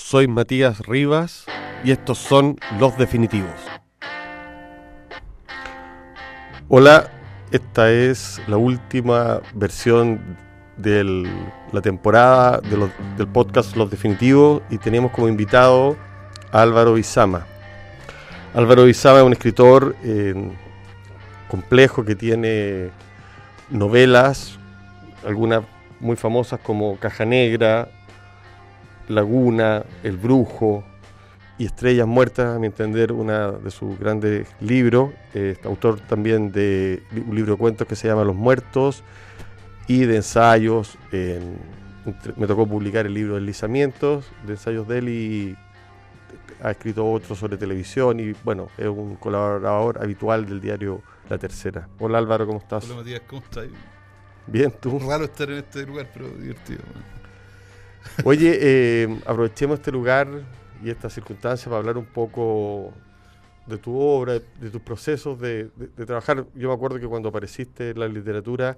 soy 0.00 0.26
Matías 0.26 0.80
Rivas 0.86 1.44
y 1.84 1.92
estos 1.92 2.18
son 2.18 2.58
Los 2.80 2.96
Definitivos. 2.98 3.54
Hola, 6.68 7.10
esta 7.52 7.92
es 7.92 8.40
la 8.48 8.56
última 8.56 9.40
versión 9.54 10.36
de 10.78 11.28
la 11.72 11.80
temporada 11.82 12.60
del 12.60 13.28
podcast 13.28 13.76
Los 13.76 13.90
Definitivos 13.90 14.62
y 14.70 14.78
tenemos 14.78 15.12
como 15.12 15.28
invitado 15.28 15.96
a 16.50 16.62
Álvaro 16.62 16.94
Bizama. 16.94 17.46
Álvaro 18.54 18.84
Bizama 18.84 19.18
es 19.18 19.24
un 19.24 19.32
escritor 19.32 19.94
eh, 20.02 20.34
complejo 21.48 22.04
que 22.04 22.16
tiene 22.16 22.90
novelas, 23.68 24.58
algunas 25.24 25.62
muy 26.00 26.16
famosas 26.16 26.58
como 26.60 26.96
Caja 26.98 27.24
Negra, 27.24 27.88
Laguna, 29.10 29.84
El 30.02 30.16
Brujo 30.16 30.84
y 31.58 31.66
Estrellas 31.66 32.06
Muertas, 32.06 32.56
a 32.56 32.58
mi 32.58 32.66
entender, 32.66 33.12
una 33.12 33.50
de 33.50 33.70
sus 33.70 33.98
grandes 33.98 34.48
libros. 34.60 35.10
autor 35.64 36.00
también 36.00 36.52
de 36.52 37.02
un 37.26 37.34
libro 37.34 37.52
de 37.52 37.58
cuentos 37.58 37.86
que 37.86 37.96
se 37.96 38.08
llama 38.08 38.24
Los 38.24 38.36
Muertos 38.36 39.02
y 39.86 40.04
de 40.04 40.16
ensayos. 40.16 40.96
me 42.36 42.46
tocó 42.46 42.66
publicar 42.66 43.06
el 43.06 43.14
libro 43.14 43.34
Deslizamientos, 43.34 44.30
de 44.46 44.52
ensayos 44.52 44.88
de 44.88 44.98
él 44.98 45.08
y 45.08 45.56
ha 46.62 46.70
escrito 46.70 47.10
otro 47.10 47.34
sobre 47.34 47.56
televisión 47.56 48.20
y 48.20 48.32
bueno, 48.44 48.68
es 48.76 48.86
un 48.86 49.16
colaborador 49.16 50.02
habitual 50.02 50.46
del 50.46 50.60
diario 50.60 51.02
La 51.28 51.38
Tercera. 51.38 51.88
Hola 51.98 52.18
Álvaro, 52.18 52.46
¿cómo 52.46 52.58
estás? 52.58 52.84
Hola 52.84 52.96
Matías, 52.96 53.22
¿cómo 53.26 53.42
estás? 53.42 53.66
Bien, 54.46 54.72
tú. 54.80 54.98
Raro 54.98 55.24
estar 55.24 55.50
en 55.50 55.58
este 55.58 55.86
lugar, 55.86 56.08
pero 56.12 56.28
divertido. 56.28 56.80
Oye, 58.24 58.58
eh, 58.60 59.20
aprovechemos 59.26 59.78
este 59.78 59.92
lugar 59.92 60.28
y 60.82 60.90
esta 60.90 61.10
circunstancia 61.10 61.66
para 61.66 61.78
hablar 61.78 61.98
un 61.98 62.06
poco 62.06 62.92
de 63.66 63.78
tu 63.78 63.98
obra, 63.98 64.34
de 64.34 64.70
tus 64.70 64.80
procesos 64.80 65.38
de, 65.40 65.70
trabajar. 66.06 66.46
Yo 66.54 66.68
me 66.68 66.74
acuerdo 66.74 66.98
que 66.98 67.06
cuando 67.06 67.28
apareciste 67.28 67.90
en 67.90 68.00
la 68.00 68.08
literatura 68.08 68.76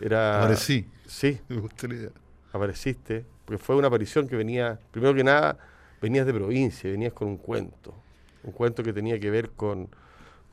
era... 0.00 0.38
Aparecí. 0.42 0.86
Sí. 1.06 1.40
Me 1.48 1.56
gusta 1.56 1.88
la 1.88 1.94
idea. 1.94 2.10
Apareciste, 2.52 3.24
porque 3.44 3.62
fue 3.62 3.76
una 3.76 3.88
aparición 3.88 4.26
que 4.26 4.36
venía, 4.36 4.78
primero 4.90 5.14
que 5.14 5.24
nada, 5.24 5.58
venías 6.00 6.26
de 6.26 6.32
provincia, 6.32 6.90
venías 6.90 7.12
con 7.12 7.28
un 7.28 7.36
cuento. 7.36 7.94
Un 8.42 8.52
cuento 8.52 8.82
que 8.82 8.92
tenía 8.92 9.18
que 9.18 9.30
ver 9.30 9.50
con, 9.50 9.88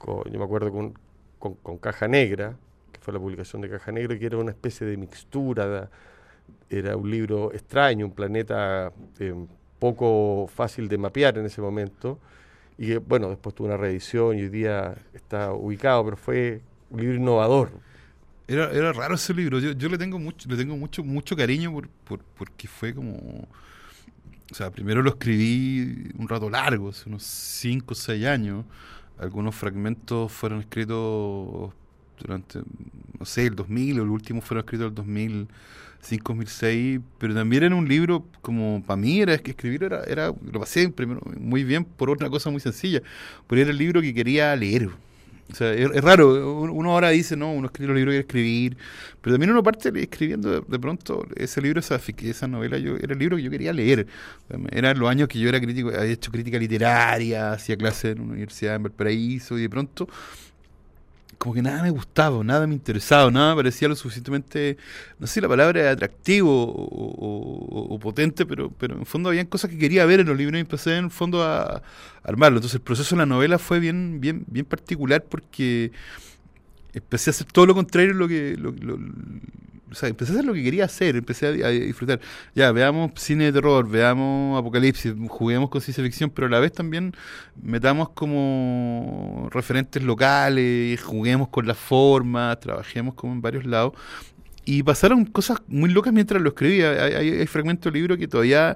yo 0.05 0.39
me 0.39 0.44
acuerdo, 0.44 0.72
con, 0.72 0.94
con, 1.39 1.77
Caja 1.77 2.07
Negra, 2.07 2.57
que 2.91 3.00
fue 3.00 3.13
la 3.13 3.19
publicación 3.19 3.61
de 3.61 3.69
Caja 3.69 3.91
Negra, 3.91 4.17
que 4.17 4.25
era 4.25 4.38
una 4.38 4.52
especie 4.52 4.85
de 4.85 4.97
mixtura 4.97 5.89
era 6.69 6.97
un 6.97 7.09
libro 7.09 7.53
extraño, 7.53 8.05
un 8.05 8.11
planeta 8.11 8.91
eh, 9.19 9.33
poco 9.79 10.47
fácil 10.53 10.88
de 10.88 10.97
mapear 10.97 11.38
en 11.38 11.45
ese 11.45 11.61
momento, 11.61 12.19
y 12.77 12.95
bueno, 12.95 13.29
después 13.29 13.55
tuvo 13.55 13.67
una 13.67 13.77
reedición 13.77 14.38
y 14.38 14.43
hoy 14.43 14.49
día 14.49 14.95
está 15.13 15.53
ubicado, 15.53 16.03
pero 16.03 16.17
fue 16.17 16.61
un 16.89 16.99
libro 16.99 17.16
innovador. 17.16 17.71
Era, 18.47 18.71
era 18.71 18.93
raro 18.93 19.16
ese 19.16 19.33
libro, 19.33 19.59
yo, 19.59 19.71
yo 19.71 19.89
le 19.89 19.97
tengo 19.97 20.19
mucho, 20.19 20.47
le 20.49 20.57
tengo 20.57 20.75
mucho, 20.75 21.03
mucho 21.03 21.35
cariño 21.35 21.73
por, 22.03 22.19
porque 22.19 22.67
fue 22.67 22.93
como... 22.93 23.47
O 24.51 24.53
sea, 24.53 24.69
primero 24.69 25.01
lo 25.01 25.09
escribí 25.09 26.11
un 26.19 26.27
rato 26.29 26.49
largo, 26.49 26.89
hace 26.89 27.09
unos 27.09 27.23
5 27.23 27.85
o 27.91 27.95
6 27.95 28.25
años. 28.25 28.66
Algunos 29.17 29.55
fragmentos 29.55 30.31
fueron 30.31 30.59
escritos 30.59 31.73
durante, 32.19 32.59
no 33.19 33.25
sé, 33.25 33.47
el 33.47 33.55
2000, 33.55 33.99
o 33.99 34.03
el 34.03 34.09
último 34.09 34.41
fueron 34.41 34.63
escritos 34.66 34.88
el 34.88 34.95
2000 34.95 35.47
5006, 36.05 36.99
pero 37.17 37.33
también 37.33 37.63
era 37.63 37.75
un 37.75 37.88
libro 37.88 38.25
como 38.41 38.83
para 38.85 38.97
mí 38.97 39.22
era 39.22 39.38
que 39.38 39.52
escribir 39.52 39.83
era, 39.83 40.03
era 40.03 40.27
lo 40.27 40.59
pasé 40.59 40.89
primero 40.89 41.22
muy 41.39 41.63
bien 41.63 41.83
por 41.83 42.09
otra 42.09 42.30
cosa 42.30 42.49
muy 42.49 42.61
sencilla, 42.61 43.02
porque 43.47 43.61
era 43.61 43.72
el 43.72 43.77
libro 43.77 44.02
que 44.02 44.13
quería 44.13 44.55
leer. 44.55 44.89
O 45.52 45.53
sea, 45.53 45.72
es, 45.73 45.89
raro, 46.02 46.63
uno 46.63 46.91
ahora 46.91 47.09
dice, 47.09 47.38
no, 47.38 47.53
uno 47.53 47.67
escribe 47.67 47.90
los 47.90 47.97
libros 47.97 48.13
que 48.13 48.25
quiere 48.25 48.28
escribir, 48.28 48.78
pero 49.22 49.35
también 49.35 49.51
uno 49.51 49.61
parte 49.61 49.91
escribiendo 50.01 50.61
de, 50.61 50.79
pronto 50.79 51.23
ese 51.35 51.61
libro, 51.61 51.81
esa, 51.81 52.47
novela, 52.47 52.79
yo 52.79 52.95
era 52.95 53.13
el 53.13 53.19
libro 53.19 53.38
que 53.38 53.44
yo 53.44 53.51
quería 53.51 53.72
leer. 53.72 54.07
Eran 54.72 54.97
los 54.97 55.07
años 55.07 55.28
que 55.28 55.38
yo 55.38 55.47
era 55.47 55.61
crítico, 55.61 55.90
había 55.90 56.13
hecho 56.13 56.31
crítica 56.31 56.57
literaria, 56.57 57.51
hacía 57.51 57.78
clases 57.78 58.16
en 58.16 58.22
una 58.22 58.31
universidad 58.34 58.75
en 58.75 58.84
Valparaíso, 58.84 59.59
y 59.59 59.61
de 59.61 59.69
pronto 59.69 60.07
como 61.38 61.53
que 61.56 61.62
nada 61.62 61.81
me 61.84 61.90
gustaba, 61.90 62.44
nada 62.44 62.68
me 62.68 62.73
interesaba, 62.73 63.29
nada 63.31 63.51
me 63.51 63.57
parecía 63.57 63.88
lo 63.88 63.96
suficientemente, 63.96 64.78
no 65.19 65.28
sé 65.28 65.41
la 65.41 65.47
palabra 65.47 65.91
atractivo 65.91 66.51
o, 66.53 68.00
potente, 68.00 68.46
pero, 68.46 68.72
pero 68.72 68.97
en 68.97 69.06
fondo 69.06 69.29
había 69.29 69.47
cosas 69.50 69.72
que 69.72 69.78
quería 69.78 70.06
ver 70.06 70.19
en 70.19 70.28
los 70.28 70.38
libros 70.38 70.57
y 70.57 70.62
empecé 70.62 70.97
en 70.97 71.06
el 71.06 71.12
fondo 71.12 71.44
a, 71.44 71.81
armarlo. 72.23 72.57
Entonces 72.57 72.75
el 72.75 72.81
proceso 72.81 73.16
de 73.16 73.19
la 73.19 73.25
novela 73.25 73.59
fue 73.59 73.79
bien, 73.79 74.19
bien, 74.19 74.46
bien 74.47 74.66
particular 74.66 75.23
porque 75.23 75.91
empecé 76.94 77.29
a 77.29 77.31
hacer 77.31 77.47
todo 77.47 77.66
lo 77.66 77.75
contrario 77.75 78.13
lo 78.13 78.28
que 78.28 78.56
lo, 78.57 78.72
empecé 80.03 80.31
a 80.31 80.35
hacer 80.35 80.46
lo 80.46 80.53
que 80.53 80.63
quería 80.63 80.85
hacer, 80.85 81.16
empecé 81.16 81.47
a, 81.47 81.69
disfrutar. 81.69 82.19
Ya, 82.53 82.72
veamos 82.72 83.12
cine 83.16 83.46
de 83.46 83.53
terror, 83.53 83.88
veamos 83.88 84.59
apocalipsis, 84.59 85.13
juguemos 85.29 85.69
con 85.69 85.81
ciencia 85.81 86.03
ficción, 86.03 86.29
pero 86.29 86.47
a 86.47 86.50
la 86.50 86.59
vez 86.59 86.73
también 86.73 87.13
metamos 87.62 88.09
como 88.09 89.50
referentes 89.51 90.03
locales, 90.03 91.01
juguemos 91.01 91.50
con 91.50 91.68
las 91.68 91.78
formas, 91.78 92.59
trabajemos 92.59 93.13
como 93.16 93.34
en 93.34 93.41
varios 93.41 93.66
lados. 93.66 93.94
Y 94.68 94.81
pasaron 94.81 95.25
cosas 95.25 95.59
muy 95.68 95.91
locas 95.91 96.12
mientras 96.12 96.41
lo 96.41 96.50
escribía. 96.50 96.91
Hay, 97.03 97.46
fragmentos 97.46 97.94
del 97.94 98.02
libro 98.02 98.17
que 98.17 98.28
todavía 98.28 98.75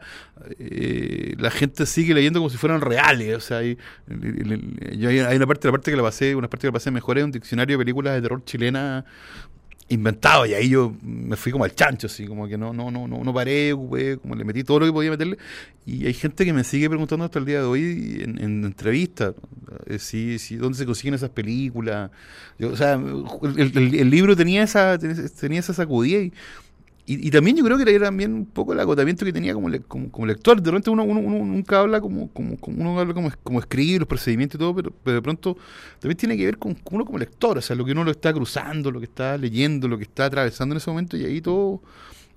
eh, 0.59 1.33
la 1.39 1.49
gente 1.49 1.87
sigue 1.87 2.13
leyendo 2.13 2.39
como 2.39 2.51
si 2.51 2.57
fueran 2.57 2.79
reales. 2.79 3.35
O 3.35 3.39
sea, 3.39 3.57
hay, 3.57 3.75
hay, 4.07 5.35
una 5.35 5.47
parte, 5.47 5.67
la 5.67 5.71
parte 5.71 5.89
que 5.89 5.97
la 5.97 6.03
pasé, 6.03 6.35
una 6.35 6.47
parte 6.47 6.61
que 6.61 6.67
la 6.67 6.73
pasé 6.73 6.91
mejor 6.91 7.17
es 7.17 7.23
un 7.23 7.31
diccionario 7.31 7.75
de 7.75 7.83
películas 7.83 8.13
de 8.13 8.21
terror 8.21 8.43
chilena 8.45 9.03
inventado 9.89 10.45
y 10.45 10.53
ahí 10.53 10.69
yo 10.69 10.95
me 11.01 11.35
fui 11.35 11.51
como 11.51 11.63
al 11.63 11.73
chancho, 11.73 12.07
así 12.07 12.25
como 12.25 12.47
que 12.47 12.57
no, 12.57 12.73
no, 12.73 12.91
no, 12.91 13.07
no, 13.07 13.23
no 13.23 13.33
paré, 13.33 13.71
como 13.71 14.35
le 14.35 14.43
metí 14.43 14.63
todo 14.63 14.79
lo 14.79 14.85
que 14.85 14.93
podía 14.93 15.11
meterle. 15.11 15.37
Y 15.85 16.05
hay 16.05 16.13
gente 16.13 16.45
que 16.45 16.53
me 16.53 16.63
sigue 16.63 16.87
preguntando 16.87 17.25
hasta 17.25 17.39
el 17.39 17.45
día 17.45 17.59
de 17.59 17.65
hoy 17.65 18.21
en, 18.23 18.37
en 18.39 18.63
entrevistas, 18.63 19.33
eh, 19.87 19.97
si, 19.97 20.37
dónde 20.57 20.77
se 20.77 20.85
consiguen 20.85 21.15
esas 21.15 21.31
películas. 21.31 22.11
Yo, 22.59 22.69
o 22.69 22.77
sea, 22.77 22.93
el, 22.93 23.95
el, 23.95 24.09
libro 24.09 24.35
tenía 24.35 24.63
esa, 24.63 24.97
tenía 24.99 25.59
esa 25.59 25.73
sacudida 25.73 26.21
y 26.21 26.33
y, 27.11 27.31
también 27.31 27.57
yo 27.57 27.63
creo 27.63 27.75
que 27.75 27.95
era 27.95 28.05
también 28.05 28.33
un 28.33 28.45
poco 28.45 28.73
el 28.73 28.79
agotamiento 28.79 29.25
que 29.25 29.33
tenía 29.33 29.55
como, 29.55 29.67
como, 30.11 30.27
lector. 30.27 30.61
De 30.61 30.69
repente 30.69 30.91
uno, 30.91 31.03
nunca 31.05 31.79
habla 31.79 31.99
como, 31.99 32.29
como, 32.31 32.55
uno 32.67 32.99
habla 32.99 33.15
como, 33.15 33.31
como 33.41 33.59
escribir, 33.59 34.01
los 34.01 34.07
procedimientos 34.07 34.57
y 34.57 34.59
todo, 34.59 34.75
pero, 34.75 34.93
pero, 35.03 35.15
de 35.15 35.21
pronto 35.23 35.57
también 35.97 36.17
tiene 36.17 36.37
que 36.37 36.45
ver 36.45 36.59
con 36.59 36.77
uno 36.91 37.05
como 37.05 37.17
lector, 37.17 37.57
o 37.57 37.61
sea, 37.61 37.75
lo 37.75 37.83
que 37.83 37.93
uno 37.93 38.03
lo 38.03 38.11
está 38.11 38.31
cruzando, 38.31 38.91
lo 38.91 38.99
que 38.99 39.05
está 39.05 39.39
leyendo, 39.39 39.87
lo 39.87 39.97
que 39.97 40.03
está 40.03 40.25
atravesando 40.25 40.73
en 40.73 40.77
ese 40.77 40.91
momento, 40.91 41.17
y 41.17 41.25
ahí 41.25 41.41
todo, 41.41 41.81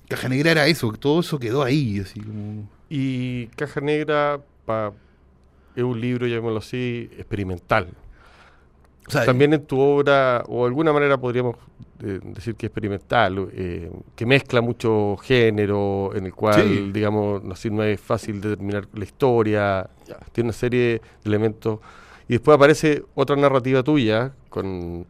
Caja 0.09 0.31
Negra 0.31 0.53
era 0.53 0.67
eso, 0.67 0.91
todo 0.93 1.21
eso 1.21 1.39
quedó 1.39 1.63
ahí, 1.63 2.01
así 2.01 2.21
como... 2.21 2.67
Y 2.89 3.49
Caja 3.49 3.83
Negra 3.83 4.41
pa, 4.65 4.95
es 5.77 5.83
un 5.83 6.01
libro, 6.01 6.27
llamémoslo 6.27 6.61
así, 6.61 7.11
experimental. 7.19 7.89
También 9.09 9.53
en 9.53 9.67
tu 9.67 9.79
obra, 9.79 10.43
o 10.49 10.61
de 10.61 10.67
alguna 10.69 10.93
manera 10.93 11.19
podríamos 11.19 11.57
eh, 12.03 12.21
decir 12.23 12.55
que 12.55 12.67
experimental, 12.67 13.49
eh, 13.53 13.91
que 14.15 14.27
mezcla 14.27 14.61
mucho 14.61 15.17
género, 15.19 16.13
en 16.15 16.27
el 16.27 16.35
cual, 16.35 16.93
digamos, 16.93 17.43
no, 17.43 17.55
no 17.71 17.83
es 17.83 18.01
fácil 18.01 18.41
determinar 18.41 18.87
la 18.95 19.05
historia, 19.05 19.91
tiene 20.33 20.49
una 20.49 20.53
serie 20.53 20.81
de 20.81 21.01
elementos. 21.25 21.81
Y 22.29 22.35
después 22.35 22.55
aparece 22.55 23.05
otra 23.15 23.37
narrativa 23.37 23.83
tuya, 23.83 24.33
con 24.49 25.07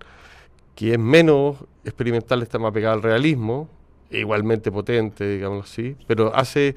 que 0.75 0.93
es 0.93 0.99
menos 0.99 1.57
experimental, 1.85 2.43
está 2.43 2.59
más 2.59 2.73
pegada 2.73 2.95
al 2.95 3.03
realismo, 3.03 3.69
e 4.11 4.21
igualmente 4.21 4.71
potente, 4.71 5.27
digamos 5.27 5.71
así, 5.71 5.97
pero 6.07 6.35
hace 6.35 6.75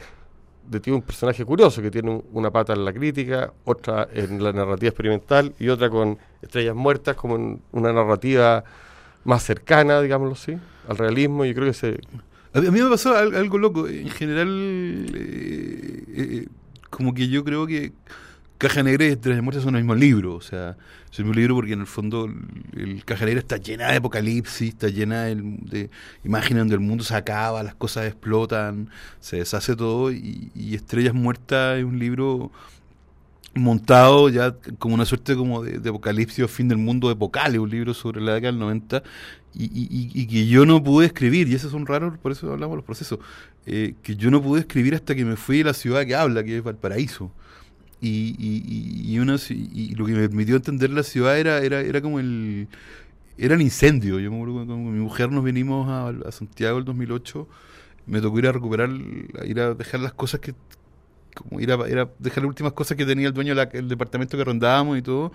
de 0.67 0.79
ti 0.79 0.91
un 0.91 1.01
personaje 1.01 1.45
curioso 1.45 1.81
que 1.81 1.91
tiene 1.91 2.23
una 2.31 2.51
pata 2.51 2.73
en 2.73 2.85
la 2.85 2.93
crítica, 2.93 3.53
otra 3.63 4.07
en 4.13 4.43
la 4.43 4.51
narrativa 4.51 4.89
experimental 4.89 5.53
y 5.59 5.69
otra 5.69 5.89
con 5.89 6.17
Estrellas 6.41 6.75
Muertas 6.75 7.15
como 7.15 7.35
en 7.35 7.61
una 7.71 7.93
narrativa 7.93 8.63
más 9.23 9.43
cercana, 9.43 10.01
digámoslo 10.01 10.33
así, 10.33 10.57
al 10.87 10.97
realismo. 10.97 11.45
Yo 11.45 11.53
creo 11.53 11.67
que 11.67 11.73
se... 11.73 11.99
A 12.53 12.61
mí 12.61 12.81
me 12.81 12.89
pasó 12.89 13.15
algo, 13.15 13.57
loco. 13.57 13.87
En 13.87 14.09
general, 14.09 14.47
eh, 15.13 16.03
eh, 16.07 16.47
como 16.89 17.13
que 17.13 17.27
yo 17.27 17.43
creo 17.43 17.67
que 17.67 17.91
Caja 18.57 18.83
Negra 18.83 19.05
y 19.05 19.09
Estrellas 19.09 19.43
Muertas 19.43 19.63
son 19.63 19.75
el 19.75 19.83
mismo 19.83 19.95
libro. 19.95 20.35
O 20.35 20.41
sea, 20.41 20.77
es 21.11 21.19
el 21.19 21.25
mismo 21.25 21.37
libro 21.37 21.55
porque 21.55 21.73
en 21.73 21.81
el 21.81 21.87
fondo 21.87 22.29
el, 22.75 23.03
Caja 23.03 23.25
Negra 23.25 23.39
está 23.39 23.57
llena 23.57 23.91
de 23.91 23.97
apocalipsis, 23.97 24.69
está 24.69 24.87
llena 24.87 25.23
de, 25.23 25.89
imágenes 26.23 26.61
donde 26.61 26.75
el 26.75 26.81
mundo 26.81 27.03
se 27.03 27.15
acaba, 27.15 27.63
las 27.63 27.75
cosas 27.75 28.07
explotan, 28.07 28.89
se 29.19 29.37
deshace 29.37 29.75
todo. 29.75 30.11
Y, 30.11 30.73
Estrellas 30.73 31.13
Muertas 31.13 31.79
es 31.79 31.83
un 31.83 31.99
libro 31.99 32.51
montado 33.53 34.27
ya 34.29 34.53
como 34.79 34.95
una 34.95 35.05
suerte 35.05 35.35
como 35.35 35.63
de, 35.63 35.89
apocalipsis 35.89 36.43
o 36.43 36.47
fin 36.47 36.67
del 36.67 36.77
mundo 36.77 37.09
epocale, 37.11 37.59
un 37.59 37.69
libro 37.69 37.93
sobre 37.93 38.21
la 38.21 38.33
década 38.33 38.51
del 38.51 38.59
90, 38.59 39.03
y, 39.57 40.27
que 40.27 40.47
yo 40.47 40.65
no 40.65 40.83
pude 40.83 41.05
escribir, 41.07 41.47
y 41.47 41.55
eso 41.55 41.67
es 41.67 41.73
un 41.73 41.85
raro, 41.85 42.17
por 42.21 42.33
eso 42.33 42.51
hablamos 42.51 42.73
de 42.73 42.77
los 42.77 42.85
procesos, 42.85 43.19
eh, 43.65 43.95
que 44.03 44.15
yo 44.15 44.29
no 44.29 44.41
pude 44.41 44.59
escribir 44.61 44.95
hasta 44.95 45.15
que 45.15 45.23
me 45.23 45.37
fui 45.37 45.61
a 45.61 45.65
la 45.65 45.73
ciudad 45.73 46.05
que 46.05 46.15
habla, 46.15 46.43
que 46.43 46.57
es 46.57 46.63
Valparaíso. 46.63 47.31
Y, 48.07 49.05
y, 49.07 49.19
uno, 49.19 49.35
y, 49.49 49.95
lo 49.95 50.05
que 50.05 50.13
me 50.13 50.27
permitió 50.27 50.55
entender 50.55 50.91
la 50.91 51.01
ciudad 51.01 51.39
era, 51.39 51.59
era, 51.59 51.81
era 51.81 52.01
como 52.01 52.19
el 52.19 52.67
era 53.37 53.55
el 53.55 53.61
incendio. 53.61 54.19
Yo 54.19 54.31
me 54.31 54.37
acuerdo 54.37 54.65
con 54.67 54.93
mi 54.93 54.99
mujer 54.99 55.31
nos 55.31 55.43
vinimos 55.43 55.89
a, 55.89 56.09
a 56.27 56.31
Santiago 56.31 56.77
el 56.77 56.85
2008, 56.85 57.47
me 58.05 58.21
tocó 58.21 58.39
ir 58.39 58.47
a 58.47 58.51
recuperar, 58.51 58.89
ir 59.45 59.59
a 59.59 59.73
dejar 59.73 60.01
las 60.01 60.13
cosas 60.13 60.39
que, 60.39 60.53
como 61.33 61.59
ir 61.59 61.71
a, 61.71 61.77
dejar 61.77 62.43
las 62.43 62.47
últimas 62.49 62.73
cosas 62.73 62.95
que 62.95 63.05
tenía 63.05 63.27
el 63.27 63.33
dueño 63.33 63.55
del 63.55 63.87
departamento 63.87 64.37
que 64.37 64.43
rondábamos 64.43 64.97
y 64.97 65.01
todo. 65.01 65.31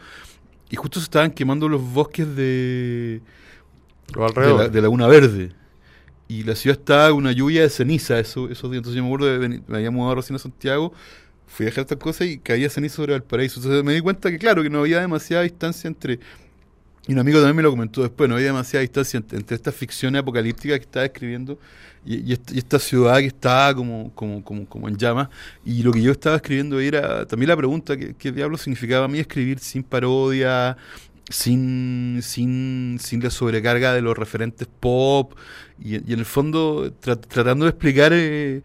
Y 0.70 0.76
justo 0.76 1.00
se 1.00 1.04
estaban 1.04 1.32
quemando 1.32 1.68
los 1.68 1.82
bosques 1.82 2.36
de, 2.36 3.20
de, 4.14 4.56
la, 4.56 4.68
de 4.68 4.80
Laguna 4.80 5.08
Verde. 5.08 5.52
Y 6.28 6.44
la 6.44 6.54
ciudad 6.54 6.78
estaba 6.78 7.12
una 7.12 7.32
lluvia 7.32 7.62
de 7.62 7.70
ceniza 7.70 8.20
eso, 8.20 8.48
esos 8.48 8.70
días. 8.70 8.78
Entonces 8.78 8.94
yo 8.94 9.02
me 9.02 9.08
acuerdo 9.08 9.26
de 9.26 9.48
me 9.66 9.76
había 9.76 9.90
mudado 9.90 10.14
recién 10.14 10.36
a 10.36 10.38
Santiago, 10.38 10.92
fui 11.50 11.66
a 11.66 11.68
dejar 11.68 11.82
estas 11.82 11.98
cosas 11.98 12.28
y 12.28 12.38
caía 12.38 12.70
ceniza 12.70 12.96
sobre 12.96 13.12
Valparaíso. 13.12 13.60
Entonces 13.60 13.84
me 13.84 13.92
di 13.92 14.00
cuenta 14.00 14.30
que 14.30 14.38
claro, 14.38 14.62
que 14.62 14.70
no 14.70 14.80
había 14.80 15.00
demasiada 15.00 15.42
distancia 15.42 15.88
entre... 15.88 16.20
Y 17.08 17.12
un 17.12 17.18
amigo 17.18 17.38
también 17.38 17.56
me 17.56 17.62
lo 17.62 17.70
comentó 17.70 18.02
después, 18.02 18.28
no 18.28 18.36
había 18.36 18.48
demasiada 18.48 18.82
distancia 18.82 19.18
entre, 19.18 19.38
entre 19.38 19.56
estas 19.56 19.74
ficciones 19.74 20.20
apocalípticas 20.20 20.78
que 20.78 20.84
estaba 20.84 21.06
escribiendo 21.06 21.58
y, 22.04 22.32
esta, 22.32 22.78
ciudad 22.78 23.18
que 23.18 23.26
estaba 23.26 23.74
como, 23.74 24.12
como, 24.14 24.44
como, 24.44 24.66
como, 24.66 24.88
en 24.88 24.96
llamas. 24.96 25.28
Y 25.64 25.82
lo 25.82 25.92
que 25.92 26.00
yo 26.00 26.12
estaba 26.12 26.36
escribiendo 26.36 26.78
era 26.78 27.26
también 27.26 27.48
la 27.48 27.56
pregunta, 27.56 27.96
¿qué, 27.96 28.14
qué 28.16 28.32
diablo 28.32 28.56
significaba 28.56 29.06
a 29.06 29.08
mí 29.08 29.18
escribir 29.18 29.58
sin 29.58 29.82
parodia, 29.82 30.76
sin, 31.28 32.20
sin, 32.22 32.98
sin 33.00 33.22
la 33.22 33.30
sobrecarga 33.30 33.92
de 33.92 34.02
los 34.02 34.16
referentes 34.16 34.68
pop? 34.68 35.34
Y, 35.82 35.96
en 35.96 36.18
el 36.18 36.26
fondo 36.26 36.92
tratando 36.92 37.64
de 37.64 37.70
explicar... 37.70 38.12
Eh, 38.14 38.62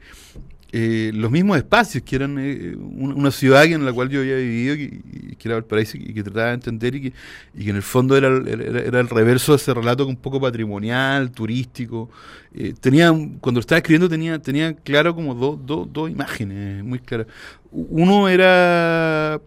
eh, 0.78 1.12
los 1.14 1.32
mismos 1.32 1.56
espacios, 1.56 2.04
que 2.04 2.18
eran 2.18 2.38
eh, 2.38 2.76
una, 2.76 3.32
ciudad 3.32 3.64
en 3.64 3.86
la 3.86 3.94
cual 3.94 4.10
yo 4.10 4.20
había 4.20 4.36
vivido, 4.36 4.76
que, 4.76 5.38
que 5.38 5.48
era 5.48 5.56
Valparaíso, 5.56 5.96
y 5.96 6.14
que 6.14 6.22
trataba 6.22 6.48
de 6.48 6.56
entender 6.56 6.96
y 6.96 7.02
que, 7.02 7.14
y 7.54 7.64
que 7.64 7.70
en 7.70 7.78
el 7.78 7.82
fondo 7.82 8.18
era, 8.18 8.28
era, 8.46 9.00
el 9.00 9.08
reverso 9.08 9.54
de 9.54 9.56
ese 9.56 9.74
relato 9.74 10.06
un 10.06 10.18
poco 10.18 10.42
patrimonial, 10.42 11.32
turístico. 11.32 12.10
Eh, 12.54 12.74
tenía, 12.78 13.10
cuando 13.40 13.62
estaba 13.62 13.78
escribiendo 13.78 14.10
tenía, 14.10 14.38
tenía 14.40 14.76
claro 14.76 15.16
como 15.16 15.34
dos 15.34 15.58
dos 15.66 16.10
imágenes 16.10 16.84
muy 16.84 17.00
claras. 17.00 17.28
Uno 17.72 18.28
era 18.28 19.40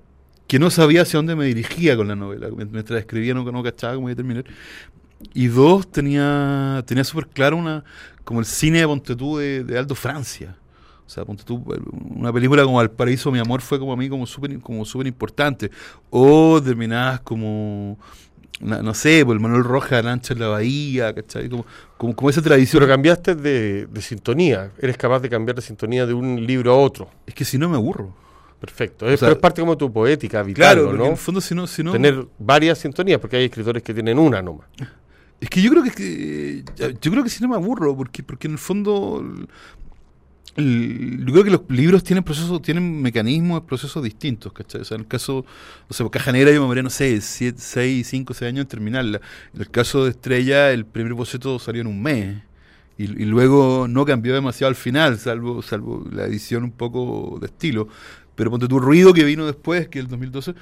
que 0.47 0.59
no 0.59 0.71
sabía 0.71 1.03
hacia 1.03 1.19
dónde 1.19 1.37
me 1.37 1.45
dirigía 1.45 1.95
con 1.95 2.09
la 2.09 2.17
novela, 2.17 2.49
mientras 2.57 3.01
escribía 3.01 3.35
no, 3.35 3.45
no 3.45 3.63
cachaba 3.63 3.97
cómo 3.97 4.09
iba 4.09 4.15
a 4.15 4.17
terminar. 4.17 4.45
Y 5.35 5.49
dos, 5.49 5.93
tenía, 5.93 6.83
tenía 6.87 7.05
súper 7.05 7.27
claro 7.27 7.59
una, 7.59 7.85
como 8.25 8.41
el 8.41 8.47
cine 8.47 8.79
de 8.79 8.87
Pontetú 8.87 9.37
de, 9.37 9.63
de 9.63 9.79
Aldo 9.79 9.95
Francia 9.95 10.57
o 11.09 11.11
sea, 11.11 11.25
ponte 11.25 11.43
tú, 11.43 11.65
una 12.15 12.31
película 12.31 12.63
como 12.65 12.79
Al 12.81 12.91
Paraíso, 12.91 13.33
mi 13.33 13.39
amor, 13.39 13.63
fue 13.63 13.79
como 13.79 13.95
a 13.95 13.97
mí 13.97 14.11
como 14.11 14.27
súper 14.27 14.61
como 14.61 14.85
super 14.85 15.07
importante. 15.07 15.71
O 16.11 16.61
terminadas 16.63 17.21
como, 17.21 17.99
no, 18.61 18.93
sé, 18.93 19.25
por 19.25 19.35
el 19.35 19.41
Manuel 19.41 19.65
Roja, 19.65 20.03
Lancha 20.03 20.35
en 20.35 20.41
la 20.41 20.49
Bahía, 20.49 21.15
¿cachai? 21.15 21.49
Como, 21.49 21.65
como, 21.97 22.29
esa 22.29 22.43
tradición. 22.43 22.83
Pero 22.83 22.93
cambiaste 22.93 23.35
de, 23.35 23.87
de, 23.87 24.03
sintonía. 24.03 24.71
Eres 24.79 24.99
capaz 24.99 25.21
de 25.21 25.31
cambiar 25.31 25.57
de 25.57 25.63
sintonía 25.63 26.05
de 26.05 26.13
un 26.13 26.47
libro 26.47 26.75
a 26.75 26.77
otro. 26.77 27.09
Es 27.27 27.33
que 27.33 27.47
si 27.47 27.57
no 27.57 27.71
me 27.71 27.77
aburro. 27.77 28.15
Perfecto. 28.61 29.09
Es, 29.09 29.23
parte 29.37 29.63
como 29.63 29.79
tu 29.79 29.91
poética 29.91 30.43
vital, 30.43 30.75
claro, 30.75 30.93
¿no? 30.93 31.07
en 31.07 31.11
el 31.13 31.17
fondo 31.17 31.41
si 31.41 31.55
no, 31.55 31.67
si 31.67 31.83
no... 31.83 31.93
Tener 31.93 32.27
varias 32.39 32.77
sintonías, 32.77 33.19
porque 33.19 33.37
hay 33.37 33.47
escritores 33.47 33.83
que 33.83 33.95
tienen 33.95 34.19
una 34.19 34.43
nomás. 34.43 34.67
Es 35.41 35.49
que 35.49 35.63
yo 35.63 35.71
creo 35.71 35.83
que, 35.85 36.65
yo 37.01 37.11
creo 37.11 37.25
que 37.25 37.31
si 37.31 37.41
no 37.43 37.49
me 37.49 37.55
aburro, 37.55 37.97
porque, 37.97 38.23
porque 38.23 38.47
en 38.49 38.55
el 38.55 38.59
fondo 38.59 39.25
yo 40.59 41.33
creo 41.33 41.45
que 41.45 41.51
los 41.51 41.63
libros 41.69 42.03
tienen 42.03 42.25
procesos, 42.25 42.61
tienen 42.63 43.01
mecanismos, 43.01 43.63
procesos 43.63 44.03
distintos, 44.03 44.53
¿cachai? 44.53 44.81
O 44.81 44.85
sea, 44.85 44.97
en 44.97 45.03
el 45.03 45.07
caso, 45.07 45.45
o 45.89 45.95
sea, 45.95 46.09
Caja 46.11 46.33
Negra 46.33 46.53
yo 46.53 46.61
me 46.61 46.67
moría, 46.67 46.83
no 46.83 46.91
sé, 46.91 47.21
6, 47.21 47.55
5, 48.07 48.35
6 48.35 48.49
años 48.49 48.63
en 48.63 48.69
terminarla. 48.69 49.21
En 49.55 49.61
el 49.61 49.71
caso 49.71 50.05
de 50.05 50.11
Estrella, 50.11 50.73
el 50.73 50.85
primer 50.85 51.15
boceto 51.15 51.59
salió 51.59 51.83
en 51.83 51.87
un 51.87 52.03
mes. 52.03 52.43
Y, 52.97 53.05
y, 53.05 53.27
luego 53.27 53.87
no 53.89 54.05
cambió 54.05 54.35
demasiado 54.35 54.71
al 54.71 54.75
final, 54.75 55.19
salvo, 55.19 55.63
salvo 55.63 56.05
la 56.11 56.25
edición 56.25 56.65
un 56.65 56.73
poco 56.73 57.39
de 57.41 57.47
estilo. 57.47 57.87
Pero 58.35 58.51
ponte 58.51 58.67
tu 58.67 58.81
ruido 58.81 59.15
que 59.15 59.23
vino 59.25 59.47
después, 59.47 59.89
que 59.89 60.01
el 60.01 60.09
2012, 60.09 60.55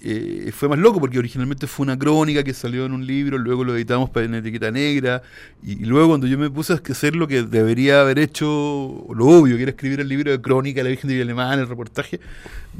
eh, 0.00 0.50
fue 0.52 0.68
más 0.68 0.78
loco 0.78 1.00
porque 1.00 1.18
originalmente 1.18 1.66
fue 1.66 1.84
una 1.84 1.98
crónica 1.98 2.44
que 2.44 2.54
salió 2.54 2.86
en 2.86 2.92
un 2.92 3.06
libro, 3.06 3.36
luego 3.38 3.64
lo 3.64 3.74
editamos 3.74 4.10
para 4.10 4.26
una 4.26 4.38
etiqueta 4.38 4.70
negra 4.70 5.22
y, 5.62 5.84
luego 5.84 6.08
cuando 6.08 6.26
yo 6.26 6.38
me 6.38 6.50
puse 6.50 6.72
a 6.72 6.76
hacer 6.76 7.16
lo 7.16 7.26
que 7.26 7.42
debería 7.42 8.00
haber 8.00 8.18
hecho, 8.18 9.06
lo 9.14 9.26
obvio, 9.26 9.56
que 9.56 9.62
era 9.62 9.70
escribir 9.70 10.00
el 10.00 10.08
libro 10.08 10.30
de 10.30 10.40
crónica 10.40 10.82
la 10.82 10.90
Virgen 10.90 11.10
de 11.10 11.20
Alemán, 11.20 11.58
el 11.58 11.68
reportaje, 11.68 12.20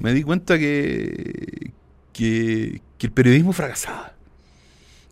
me 0.00 0.12
di 0.12 0.22
cuenta 0.22 0.58
que, 0.58 1.72
que 2.12 2.80
el 3.00 3.10
periodismo 3.12 3.52
fracasaba 3.52 4.17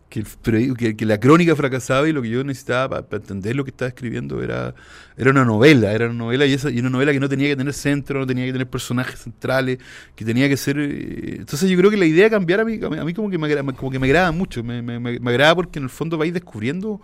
que, 0.09 0.95
que, 0.95 1.05
la 1.05 1.19
crónica 1.19 1.55
fracasaba 1.55 2.07
y 2.07 2.13
lo 2.13 2.21
que 2.21 2.29
yo 2.29 2.43
necesitaba 2.43 3.07
para, 3.07 3.21
entender 3.21 3.55
lo 3.55 3.65
que 3.65 3.71
estaba 3.71 3.89
escribiendo 3.89 4.41
era, 4.41 4.73
era 5.17 5.31
una 5.31 5.43
novela, 5.43 5.91
era 5.91 6.05
una 6.05 6.15
novela 6.15 6.45
y, 6.45 6.53
esa, 6.53 6.69
y 6.69 6.79
una 6.79 6.89
novela 6.89 7.11
que 7.11 7.19
no 7.19 7.27
tenía 7.27 7.49
que 7.49 7.55
tener 7.57 7.73
centro, 7.73 8.19
no 8.19 8.27
tenía 8.27 8.45
que 8.45 8.53
tener 8.53 8.69
personajes 8.69 9.19
centrales, 9.19 9.79
que 10.15 10.23
tenía 10.23 10.47
que 10.47 10.55
ser... 10.55 10.79
Eh, 10.79 11.35
entonces 11.39 11.69
yo 11.69 11.77
creo 11.77 11.91
que 11.91 11.97
la 11.97 12.05
idea 12.05 12.25
de 12.25 12.29
cambiar 12.29 12.61
a 12.61 12.65
mí, 12.65 12.79
a 12.81 13.03
mí 13.03 13.13
como, 13.13 13.29
que 13.29 13.37
me, 13.37 13.73
como 13.75 13.91
que 13.91 13.99
me 13.99 14.07
agrada 14.07 14.31
mucho, 14.31 14.63
me, 14.63 14.81
me, 14.81 14.99
me, 14.99 15.29
agrada 15.29 15.55
porque 15.55 15.79
en 15.79 15.83
el 15.83 15.89
fondo 15.89 16.17
vais 16.17 16.33
descubriendo 16.33 17.01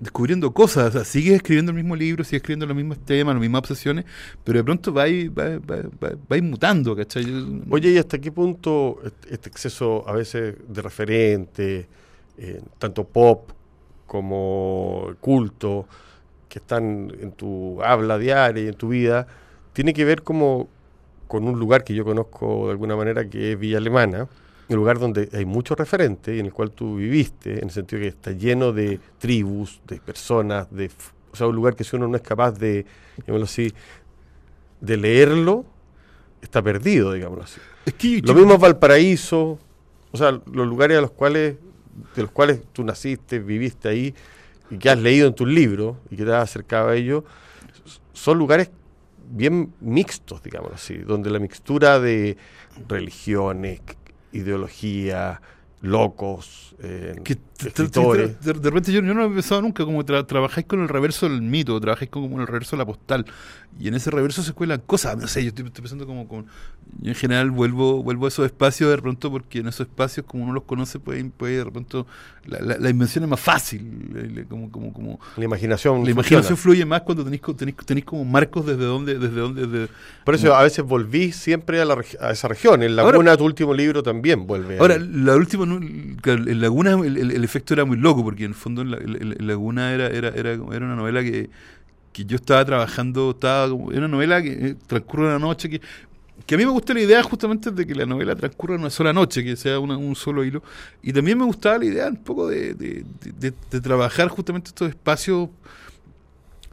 descubriendo 0.00 0.52
cosas, 0.52 0.88
o 0.88 0.90
sea, 0.90 1.04
sigues 1.04 1.34
escribiendo 1.34 1.70
el 1.70 1.76
mismo 1.76 1.94
libro, 1.94 2.24
sigues 2.24 2.38
escribiendo 2.38 2.66
los 2.66 2.74
mismos 2.74 2.98
temas, 3.04 3.36
las 3.36 3.40
mismas 3.40 3.60
obsesiones, 3.60 4.04
pero 4.42 4.58
de 4.58 4.64
pronto 4.64 4.92
vais, 4.92 5.30
vais, 5.32 6.42
mutando, 6.42 6.96
¿cachai? 6.96 7.24
Oye, 7.70 7.90
¿y 7.90 7.98
hasta 7.98 8.18
qué 8.18 8.32
punto 8.32 9.00
este 9.30 9.48
exceso 9.48 10.02
a 10.08 10.14
veces 10.14 10.56
de 10.66 10.82
referente, 10.82 11.86
eh, 12.44 12.60
tanto 12.78 13.04
pop 13.04 13.50
como 14.04 15.14
culto, 15.20 15.86
que 16.48 16.58
están 16.58 17.12
en 17.20 17.30
tu 17.30 17.80
habla 17.82 18.18
diaria 18.18 18.64
y 18.64 18.66
en 18.66 18.74
tu 18.74 18.88
vida, 18.88 19.28
tiene 19.72 19.94
que 19.94 20.04
ver 20.04 20.22
como 20.22 20.68
con 21.28 21.46
un 21.46 21.56
lugar 21.58 21.84
que 21.84 21.94
yo 21.94 22.04
conozco 22.04 22.66
de 22.66 22.72
alguna 22.72 22.96
manera 22.96 23.30
que 23.30 23.52
es 23.52 23.58
Villa 23.58 23.78
Alemana, 23.78 24.28
un 24.68 24.76
lugar 24.76 24.98
donde 24.98 25.28
hay 25.32 25.44
muchos 25.44 25.78
referentes 25.78 26.34
y 26.34 26.40
en 26.40 26.46
el 26.46 26.52
cual 26.52 26.72
tú 26.72 26.96
viviste, 26.96 27.58
en 27.58 27.66
el 27.66 27.70
sentido 27.70 28.02
que 28.02 28.08
está 28.08 28.32
lleno 28.32 28.72
de 28.72 28.98
tribus, 29.18 29.80
de 29.86 30.00
personas, 30.00 30.68
de, 30.72 30.90
o 31.32 31.36
sea, 31.36 31.46
un 31.46 31.54
lugar 31.54 31.76
que 31.76 31.84
si 31.84 31.94
uno 31.94 32.08
no 32.08 32.16
es 32.16 32.22
capaz 32.22 32.58
de, 32.58 32.84
digámoslo 33.18 33.44
así, 33.44 33.72
de 34.80 34.96
leerlo, 34.96 35.64
está 36.42 36.60
perdido, 36.60 37.12
digámoslo 37.12 37.44
así. 37.44 37.60
Lo 38.22 38.34
mismo 38.34 38.54
es 38.54 38.60
Valparaíso, 38.60 39.60
o 40.10 40.16
sea, 40.16 40.32
los 40.32 40.66
lugares 40.66 40.98
a 40.98 41.00
los 41.00 41.12
cuales 41.12 41.56
de 42.14 42.22
los 42.22 42.30
cuales 42.30 42.62
tú 42.72 42.84
naciste, 42.84 43.38
viviste 43.38 43.88
ahí 43.88 44.14
y 44.70 44.78
que 44.78 44.90
has 44.90 44.98
leído 44.98 45.28
en 45.28 45.34
tus 45.34 45.48
libros 45.48 45.96
y 46.10 46.16
que 46.16 46.24
te 46.24 46.32
has 46.32 46.44
acercado 46.44 46.88
a 46.88 46.96
ellos, 46.96 47.24
son 48.12 48.38
lugares 48.38 48.70
bien 49.30 49.72
mixtos, 49.80 50.42
digamos 50.42 50.72
así, 50.72 50.96
donde 50.96 51.30
la 51.30 51.38
mixtura 51.38 51.98
de 52.00 52.36
religiones, 52.88 53.80
ideología, 54.32 55.40
locos, 55.80 56.74
eh, 56.80 57.16
escritores. 57.64 58.40
De, 58.40 58.52
repente 58.52 58.92
yo, 58.92 59.02
no 59.02 59.24
he 59.24 59.28
pensado 59.30 59.62
nunca 59.62 59.84
como 59.84 60.04
trabajáis 60.04 60.66
con 60.66 60.80
el 60.80 60.88
reverso 60.88 61.28
del 61.28 61.42
mito, 61.42 61.80
trabajáis 61.80 62.10
con, 62.10 62.40
el 62.40 62.46
reverso 62.46 62.76
de 62.76 62.78
la 62.78 62.86
postal, 62.86 63.26
y 63.78 63.88
en 63.88 63.94
ese 63.94 64.10
reverso 64.10 64.42
se 64.42 64.52
cuelan 64.52 64.82
cosas, 64.84 65.16
no 65.16 65.26
sé, 65.26 65.42
yo 65.42 65.48
estoy, 65.48 65.64
pensando 65.70 66.06
como, 66.06 66.28
como, 66.28 66.44
yo 67.00 67.10
en 67.10 67.14
general 67.14 67.50
vuelvo 67.50 68.02
vuelvo 68.02 68.26
a 68.26 68.28
esos 68.28 68.44
espacios 68.44 68.90
de 68.90 68.98
pronto 68.98 69.30
porque 69.30 69.60
en 69.60 69.68
esos 69.68 69.86
espacios 69.86 70.26
como 70.26 70.44
uno 70.44 70.52
los 70.52 70.64
conoce 70.64 70.98
puede, 70.98 71.24
puede 71.24 71.64
de 71.64 71.70
pronto 71.70 72.06
la, 72.44 72.76
la, 72.78 72.90
invención 72.90 73.24
es 73.24 73.30
más 73.30 73.40
fácil 73.40 74.46
como 74.48 74.70
como 74.70 74.92
como 74.92 75.20
la 75.36 75.44
imaginación 75.44 76.04
la 76.04 76.10
imaginación 76.10 76.56
fluye 76.56 76.84
más 76.84 77.02
cuando 77.02 77.24
tenéis, 77.24 77.42
tenéis, 77.56 77.76
tenéis 77.78 78.04
como 78.04 78.24
marcos 78.24 78.66
desde 78.66 78.84
donde 78.84 79.18
desde 79.18 79.40
donde 79.40 79.88
por 80.24 80.34
eso 80.34 80.54
a 80.54 80.62
veces 80.62 80.84
volví 80.84 81.32
siempre 81.32 81.80
a, 81.80 81.84
la, 81.84 81.96
a 82.20 82.30
esa 82.32 82.48
región 82.48 82.82
en 82.82 82.94
Laguna 82.94 83.36
tu 83.36 83.44
último 83.44 83.72
libro 83.72 84.02
también 84.02 84.46
vuelve 84.46 84.78
ahora 84.78 84.98
la 84.98 85.34
última 85.34 85.64
en 85.64 86.60
Laguna 86.60 86.92
el, 86.92 87.44
efecto 87.52 87.74
era 87.74 87.84
muy 87.84 87.96
loco 87.96 88.24
porque 88.24 88.44
en 88.44 88.50
el 88.50 88.54
fondo 88.54 88.82
en, 88.82 89.46
Laguna 89.46 89.92
era, 89.92 90.06
era 90.08 90.28
era 90.28 90.52
era 90.52 90.86
una 90.86 90.96
novela 90.96 91.22
que 91.22 91.50
que 92.12 92.26
yo 92.26 92.36
estaba 92.36 92.62
trabajando, 92.64 93.30
estaba 93.30 93.70
como, 93.70 93.90
era 93.90 94.00
una 94.00 94.08
novela 94.08 94.42
que 94.42 94.52
eh, 94.52 94.76
transcurre 94.86 95.26
una 95.28 95.38
noche, 95.38 95.70
que 95.70 95.80
que 96.46 96.54
a 96.54 96.58
mí 96.58 96.64
me 96.64 96.72
gusta 96.72 96.94
la 96.94 97.00
idea 97.00 97.22
justamente 97.22 97.70
de 97.70 97.86
que 97.86 97.94
la 97.94 98.06
novela 98.06 98.34
transcurra 98.34 98.74
una 98.74 98.90
sola 98.90 99.12
noche, 99.12 99.44
que 99.44 99.56
sea 99.56 99.78
un 99.78 100.16
solo 100.16 100.44
hilo. 100.44 100.62
Y 101.02 101.12
también 101.12 101.38
me 101.38 101.44
gustaba 101.44 101.78
la 101.78 101.84
idea 101.84 102.08
un 102.08 102.16
poco 102.16 102.48
de, 102.48 102.74
de, 102.74 103.80
trabajar 103.80 104.28
justamente 104.28 104.68
estos 104.68 104.88
espacios 104.88 105.48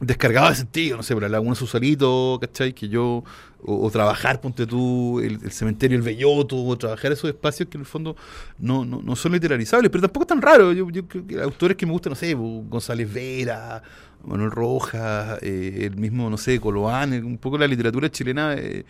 descargado 0.00 0.48
de 0.48 0.56
sentido, 0.56 0.96
no 0.96 1.02
sé, 1.02 1.14
por 1.14 1.22
la 1.22 1.28
Laguna 1.28 1.54
Susalito, 1.54 2.38
¿cachai? 2.40 2.72
Que 2.72 2.88
yo, 2.88 3.22
o, 3.62 3.90
trabajar, 3.90 4.40
ponte 4.40 4.66
tú, 4.66 5.20
el, 5.20 5.50
cementerio 5.50 5.96
El 5.96 6.02
Belloto, 6.02 6.56
o 6.56 6.76
trabajar 6.76 7.12
esos 7.12 7.28
espacios 7.30 7.68
que 7.68 7.76
en 7.76 7.82
el 7.82 7.86
fondo 7.86 8.16
no, 8.58 8.84
no, 8.84 9.02
no 9.02 9.16
son 9.16 9.32
literarizables, 9.32 9.90
pero 9.90 10.02
tampoco 10.02 10.24
es 10.24 10.28
tan 10.28 10.42
raro. 10.42 10.72
Yo, 10.72 10.86
creo 11.06 11.26
que 11.26 11.40
autores 11.40 11.76
que 11.76 11.86
me 11.86 11.92
gustan, 11.92 12.10
no 12.10 12.16
sé, 12.16 12.34
González 12.34 13.12
Vera, 13.12 13.82
Manuel 14.24 14.50
Rojas, 14.50 15.38
eh, 15.42 15.88
el 15.90 15.96
mismo, 15.96 16.30
no 16.30 16.36
sé, 16.36 16.60
Coloán, 16.60 17.12
un 17.24 17.38
poco 17.38 17.58
la 17.58 17.66
literatura 17.66 18.10
chilena. 18.10 18.54
Eh, 18.54 18.84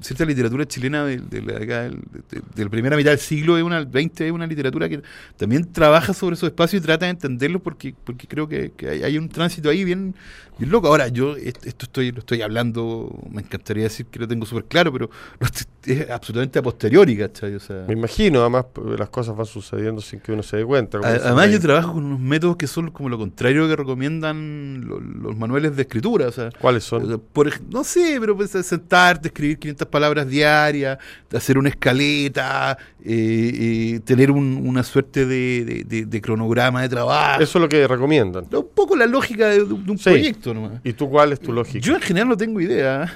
cierta 0.00 0.24
literatura 0.24 0.66
chilena 0.66 1.04
de, 1.04 1.20
la, 1.42 2.68
primera 2.68 2.96
mitad 2.96 3.10
del 3.10 3.18
siglo 3.18 3.56
es 3.56 3.64
una, 3.64 3.84
20 3.84 4.26
es 4.26 4.32
una 4.32 4.46
literatura 4.46 4.88
que 4.88 5.02
también 5.36 5.70
trabaja 5.72 6.14
sobre 6.14 6.34
esos 6.34 6.48
espacios 6.48 6.82
y 6.82 6.86
trata 6.86 7.06
de 7.06 7.10
entenderlos 7.10 7.62
porque, 7.62 7.94
porque 8.04 8.26
creo 8.26 8.48
que, 8.48 8.72
hay, 9.04 9.18
un 9.18 9.28
tránsito 9.28 9.68
ahí 9.70 9.84
bien, 9.84 10.14
bien 10.58 10.70
loco. 10.70 10.88
Ahora, 10.88 11.08
yo 11.08 11.36
esto 11.36 11.84
estoy, 11.84 12.12
lo 12.12 12.20
estoy 12.20 12.42
hablando, 12.42 13.10
me 13.30 13.42
encantaría 13.42 13.84
decir 13.84 14.06
que 14.06 14.18
lo 14.18 14.28
tengo 14.28 14.46
súper 14.46 14.64
claro, 14.64 14.92
pero 14.92 15.10
es 15.84 16.10
absolutamente 16.10 16.58
a 16.58 16.62
posteriori, 16.62 17.16
¿cachai? 17.16 17.54
O 17.54 17.60
sea, 17.60 17.84
me 17.88 17.94
imagino, 17.94 18.40
además 18.40 18.66
las 18.98 19.08
cosas 19.08 19.36
van 19.36 19.46
sucediendo 19.46 20.00
sin 20.00 20.20
que 20.20 20.32
uno 20.32 20.42
se 20.42 20.58
dé 20.58 20.64
cuenta. 20.64 20.98
Además, 21.02 21.50
yo 21.50 21.60
trabajo 21.60 21.94
con 21.94 22.04
unos 22.04 22.20
métodos 22.20 22.56
que 22.56 22.66
son 22.66 22.90
como 22.90 23.08
lo 23.08 23.18
contrario 23.18 23.66
que 23.66 23.76
recomiendan 23.76 24.86
los, 24.86 25.36
manuales 25.36 25.76
de 25.76 25.82
escritura. 25.82 26.28
O 26.28 26.32
sea, 26.32 26.50
¿Cuáles 26.60 26.84
son? 26.84 27.20
Por, 27.32 27.48
no 27.70 27.84
sé, 27.84 28.18
pero 28.20 28.36
pues, 28.36 28.50
sentarte, 28.50 29.28
escribir 29.28 29.58
500 29.58 29.87
palabras 29.88 30.28
diarias, 30.28 30.98
hacer 31.32 31.58
una 31.58 31.68
escaleta, 31.68 32.78
eh, 33.04 33.94
eh, 33.94 34.00
tener 34.04 34.30
una 34.30 34.82
suerte 34.82 35.26
de, 35.26 36.20
cronograma 36.22 36.82
de 36.82 36.88
trabajo. 36.88 37.42
Eso 37.42 37.58
es 37.58 37.62
lo 37.62 37.68
que 37.68 37.86
recomiendan. 37.86 38.46
Un 38.50 38.68
poco 38.74 38.96
la 38.96 39.06
lógica 39.06 39.48
de, 39.48 39.62
un 39.62 39.98
proyecto 39.98 40.54
nomás. 40.54 40.80
¿Y 40.84 40.92
tú 40.92 41.08
cuál 41.08 41.32
es 41.32 41.40
tu 41.40 41.52
lógica? 41.52 41.78
Yo 41.80 41.94
en 41.94 42.02
general 42.02 42.28
no 42.28 42.36
tengo 42.36 42.60
idea. 42.60 43.12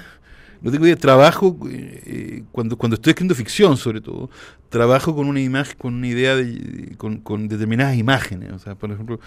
No 0.61 0.71
tengo 0.71 0.85
idea. 0.85 0.95
Trabajo, 0.95 1.57
eh, 1.69 2.43
cuando, 2.51 2.77
cuando 2.77 2.95
estoy 2.95 3.11
escribiendo 3.11 3.35
ficción 3.35 3.77
sobre 3.77 4.01
todo, 4.01 4.29
trabajo 4.69 5.15
con 5.15 5.27
una 5.27 5.41
imagen, 5.41 5.75
con 5.77 5.93
una 5.95 6.07
idea, 6.07 6.35
de, 6.35 6.95
con, 6.97 7.47
determinadas 7.47 7.97
imágenes. 7.97 8.51
O 8.53 8.59
sea, 8.59 8.75
por 8.75 8.91
ejemplo... 8.91 9.19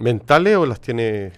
¿Mentales 0.00 0.56
o 0.56 0.66
las 0.66 0.80
tiene 0.80 1.30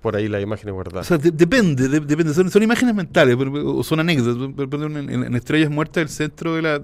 por 0.00 0.16
ahí 0.16 0.28
las 0.28 0.42
imágenes 0.42 0.74
guardadas. 0.74 1.10
O 1.10 1.18
sea, 1.18 1.30
depende, 1.32 1.88
depende. 1.88 2.32
Son, 2.34 2.62
imágenes 2.62 2.94
mentales 2.94 3.36
o 3.36 3.82
son 3.82 4.00
anécdotas. 4.00 4.36
En, 4.82 5.34
Estrellas 5.34 5.70
Muertas, 5.70 6.02
el 6.02 6.08
centro 6.08 6.54
de 6.54 6.62
la. 6.62 6.82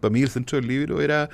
para 0.00 0.12
mí, 0.12 0.22
el 0.22 0.28
centro 0.28 0.60
del 0.60 0.68
libro 0.68 1.00
era. 1.00 1.30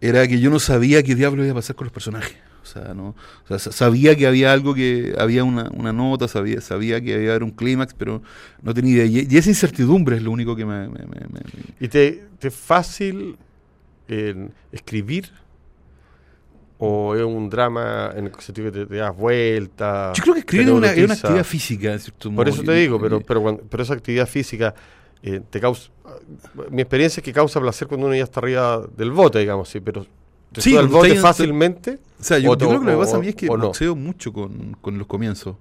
Era 0.00 0.28
que 0.28 0.38
yo 0.38 0.50
no 0.50 0.60
sabía 0.60 1.02
qué 1.02 1.16
diablo 1.16 1.42
iba 1.42 1.52
a 1.52 1.56
pasar 1.56 1.74
con 1.74 1.86
los 1.86 1.92
personajes. 1.92 2.36
O 2.62 2.66
sea, 2.66 2.94
no, 2.94 3.16
o 3.48 3.58
sea, 3.58 3.72
sabía 3.72 4.14
que 4.14 4.26
había 4.26 4.52
algo 4.52 4.74
que 4.74 5.14
había 5.18 5.42
una, 5.42 5.70
una 5.70 5.92
nota, 5.92 6.28
sabía, 6.28 6.60
sabía 6.60 7.00
que 7.00 7.14
había 7.14 7.36
un 7.38 7.50
clímax, 7.50 7.94
pero 7.94 8.22
no 8.62 8.74
tenía 8.74 9.04
idea. 9.04 9.24
Y, 9.28 9.36
esa 9.36 9.48
incertidumbre 9.48 10.16
es 10.16 10.22
lo 10.22 10.30
único 10.30 10.54
que 10.54 10.66
me. 10.66 10.88
¿Y 11.80 11.88
te, 11.88 12.26
te 12.38 12.48
es 12.48 12.54
fácil 12.54 13.36
escribir 14.72 15.30
¿O 16.80 17.16
es 17.16 17.22
un 17.22 17.50
drama 17.50 18.12
en 18.14 18.26
el 18.26 18.34
sentido 18.38 18.70
que 18.70 18.86
te, 18.86 18.96
das 18.96 19.16
vuelta? 19.16 20.12
Yo 20.14 20.22
creo 20.22 20.34
que 20.34 20.40
escribir 20.40 20.68
es 20.68 20.74
una, 20.74 21.14
actividad 21.14 21.44
física, 21.44 21.96
Por 22.34 22.48
eso 22.48 22.62
te 22.62 22.72
digo, 22.72 23.00
pero, 23.00 23.20
pero, 23.20 23.60
pero 23.68 23.82
esa 23.82 23.94
actividad 23.94 24.28
física 24.28 24.74
eh, 25.22 25.40
te 25.50 25.60
causa. 25.60 25.90
Mi 26.70 26.82
experiencia 26.82 27.20
es 27.20 27.24
que 27.24 27.32
causa 27.32 27.60
placer 27.60 27.88
cuando 27.88 28.06
uno 28.06 28.14
ya 28.14 28.22
está 28.22 28.40
arriba 28.40 28.86
del 28.96 29.10
bote, 29.10 29.40
digamos, 29.40 29.68
sí, 29.68 29.80
pero 29.80 30.06
¿te 30.52 30.60
sí, 30.60 30.76
el 30.76 30.86
bote 30.86 31.16
fácilmente? 31.16 31.98
O 32.20 32.22
sea, 32.22 32.38
yo, 32.38 32.56
creo 32.56 32.80
que 32.80 32.86
lo 32.86 32.92
que 32.92 32.96
pasa 32.96 33.16
a 33.16 33.20
mí 33.20 33.28
es 33.28 33.34
que 33.34 33.48
boxeo 33.48 33.96
mucho 33.96 34.32
con, 34.32 34.76
con 34.80 34.98
los 34.98 35.06
comienzos. 35.06 35.56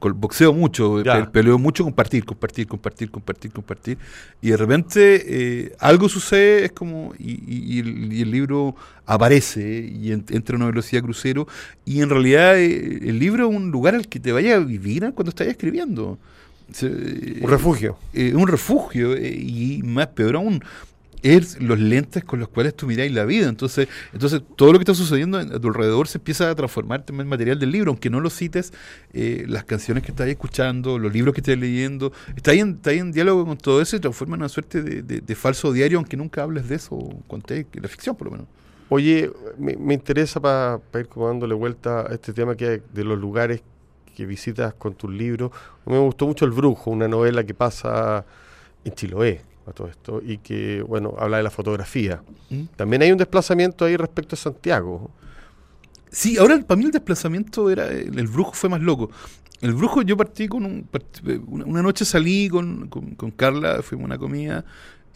¿Cuál 0.00 0.14
boxeo 0.14 0.52
mucho, 0.52 1.04
peleo 1.30 1.56
mucho, 1.56 1.84
compartir, 1.84 2.24
compartir, 2.24 2.66
compartir, 2.66 3.10
compartir, 3.12 3.52
compartir. 3.52 3.98
Y 4.40 4.50
de 4.50 4.56
repente 4.56 5.22
eh, 5.24 5.76
algo 5.78 6.08
sucede, 6.08 6.64
es 6.64 6.72
como, 6.72 7.12
y, 7.16 7.78
el, 7.78 8.30
libro 8.32 8.74
aparece 9.06 9.88
y 9.88 10.10
entra 10.10 10.54
a 10.54 10.56
una 10.56 10.66
velocidad 10.66 11.02
crucero. 11.02 11.46
Y 11.84 12.00
en 12.00 12.10
realidad 12.10 12.58
eh, 12.58 13.08
el 13.08 13.20
libro 13.20 13.48
es 13.48 13.56
un 13.56 13.70
lugar 13.70 13.94
al 13.94 14.08
que 14.08 14.18
te 14.18 14.32
vaya 14.32 14.56
a 14.56 14.58
vivir 14.58 15.12
cuando 15.14 15.28
estás 15.30 15.46
escribiendo. 15.46 16.18
un 16.82 17.48
refugio. 17.48 17.96
Eh, 18.14 18.34
un 18.34 18.48
refugio, 18.48 19.16
y 19.16 19.80
más 19.84 20.08
peor 20.08 20.34
aún, 20.34 20.60
es 21.22 21.60
los 21.60 21.78
lentes 21.78 22.24
con 22.24 22.40
los 22.40 22.48
cuales 22.48 22.74
tú 22.74 22.86
miráis 22.86 23.12
la 23.12 23.24
vida. 23.24 23.48
Entonces, 23.48 23.88
entonces 24.12 24.42
todo 24.56 24.72
lo 24.72 24.78
que 24.78 24.82
está 24.82 24.94
sucediendo 24.94 25.38
a 25.38 25.60
tu 25.60 25.68
alrededor 25.68 26.08
se 26.08 26.18
empieza 26.18 26.50
a 26.50 26.54
transformar 26.54 27.04
en 27.08 27.28
material 27.28 27.58
del 27.58 27.70
libro, 27.70 27.90
aunque 27.90 28.10
no 28.10 28.20
lo 28.20 28.30
cites, 28.30 28.72
eh, 29.12 29.44
las 29.48 29.64
canciones 29.64 30.02
que 30.02 30.10
estás 30.10 30.28
escuchando, 30.28 30.98
los 30.98 31.12
libros 31.12 31.34
que 31.34 31.40
estás 31.40 31.56
leyendo, 31.56 32.12
está 32.36 32.50
ahí 32.50 32.60
en, 32.60 32.80
en 32.84 33.12
diálogo 33.12 33.46
con 33.46 33.56
todo 33.56 33.80
eso 33.80 33.96
y 33.96 34.00
transforma 34.00 34.34
en 34.36 34.42
una 34.42 34.48
suerte 34.48 34.82
de, 34.82 35.34
falso 35.34 35.72
diario, 35.72 35.98
aunque 35.98 36.16
nunca 36.16 36.42
hables 36.42 36.68
de 36.68 36.76
eso, 36.76 36.98
conté 37.26 37.66
la 37.72 37.88
ficción 37.88 38.16
por 38.16 38.26
lo 38.26 38.32
menos. 38.32 38.46
Oye, 38.88 39.30
me, 39.58 39.94
interesa 39.94 40.38
para 40.40 40.80
ir 41.00 41.08
como 41.08 41.26
dándole 41.28 41.54
vuelta 41.54 42.02
a 42.02 42.12
este 42.12 42.32
tema 42.32 42.54
que 42.54 42.82
de 42.92 43.04
los 43.04 43.18
lugares 43.18 43.62
que 44.14 44.26
visitas 44.26 44.74
con 44.74 44.94
tus 44.94 45.10
libros. 45.10 45.50
Me 45.86 45.98
gustó 45.98 46.26
mucho 46.26 46.44
El 46.44 46.50
Brujo, 46.50 46.90
una 46.90 47.08
novela 47.08 47.42
que 47.44 47.54
pasa 47.54 48.26
en 48.84 48.92
Chiloé 48.92 49.51
a 49.66 49.72
todo 49.72 49.88
esto 49.88 50.20
y 50.24 50.38
que, 50.38 50.82
bueno, 50.82 51.14
habla 51.18 51.36
de 51.38 51.42
la 51.42 51.50
fotografía. 51.50 52.22
¿Mm? 52.50 52.62
También 52.76 53.02
hay 53.02 53.12
un 53.12 53.18
desplazamiento 53.18 53.84
ahí 53.84 53.96
respecto 53.96 54.34
a 54.34 54.38
Santiago. 54.38 55.10
Sí, 56.10 56.36
ahora 56.36 56.60
para 56.60 56.78
mí 56.78 56.84
el 56.84 56.90
desplazamiento 56.90 57.70
era, 57.70 57.88
el, 57.88 58.26
brujo 58.28 58.52
fue 58.52 58.68
más 58.68 58.80
loco. 58.80 59.10
El 59.60 59.72
brujo 59.74 60.02
yo 60.02 60.16
partí 60.16 60.48
con 60.48 60.64
un, 60.64 60.88
una 61.46 61.82
noche 61.82 62.04
salí 62.04 62.48
con, 62.48 62.88
con, 62.88 63.30
Carla, 63.30 63.82
fuimos 63.82 64.04
a 64.04 64.06
una 64.06 64.18
comida 64.18 64.64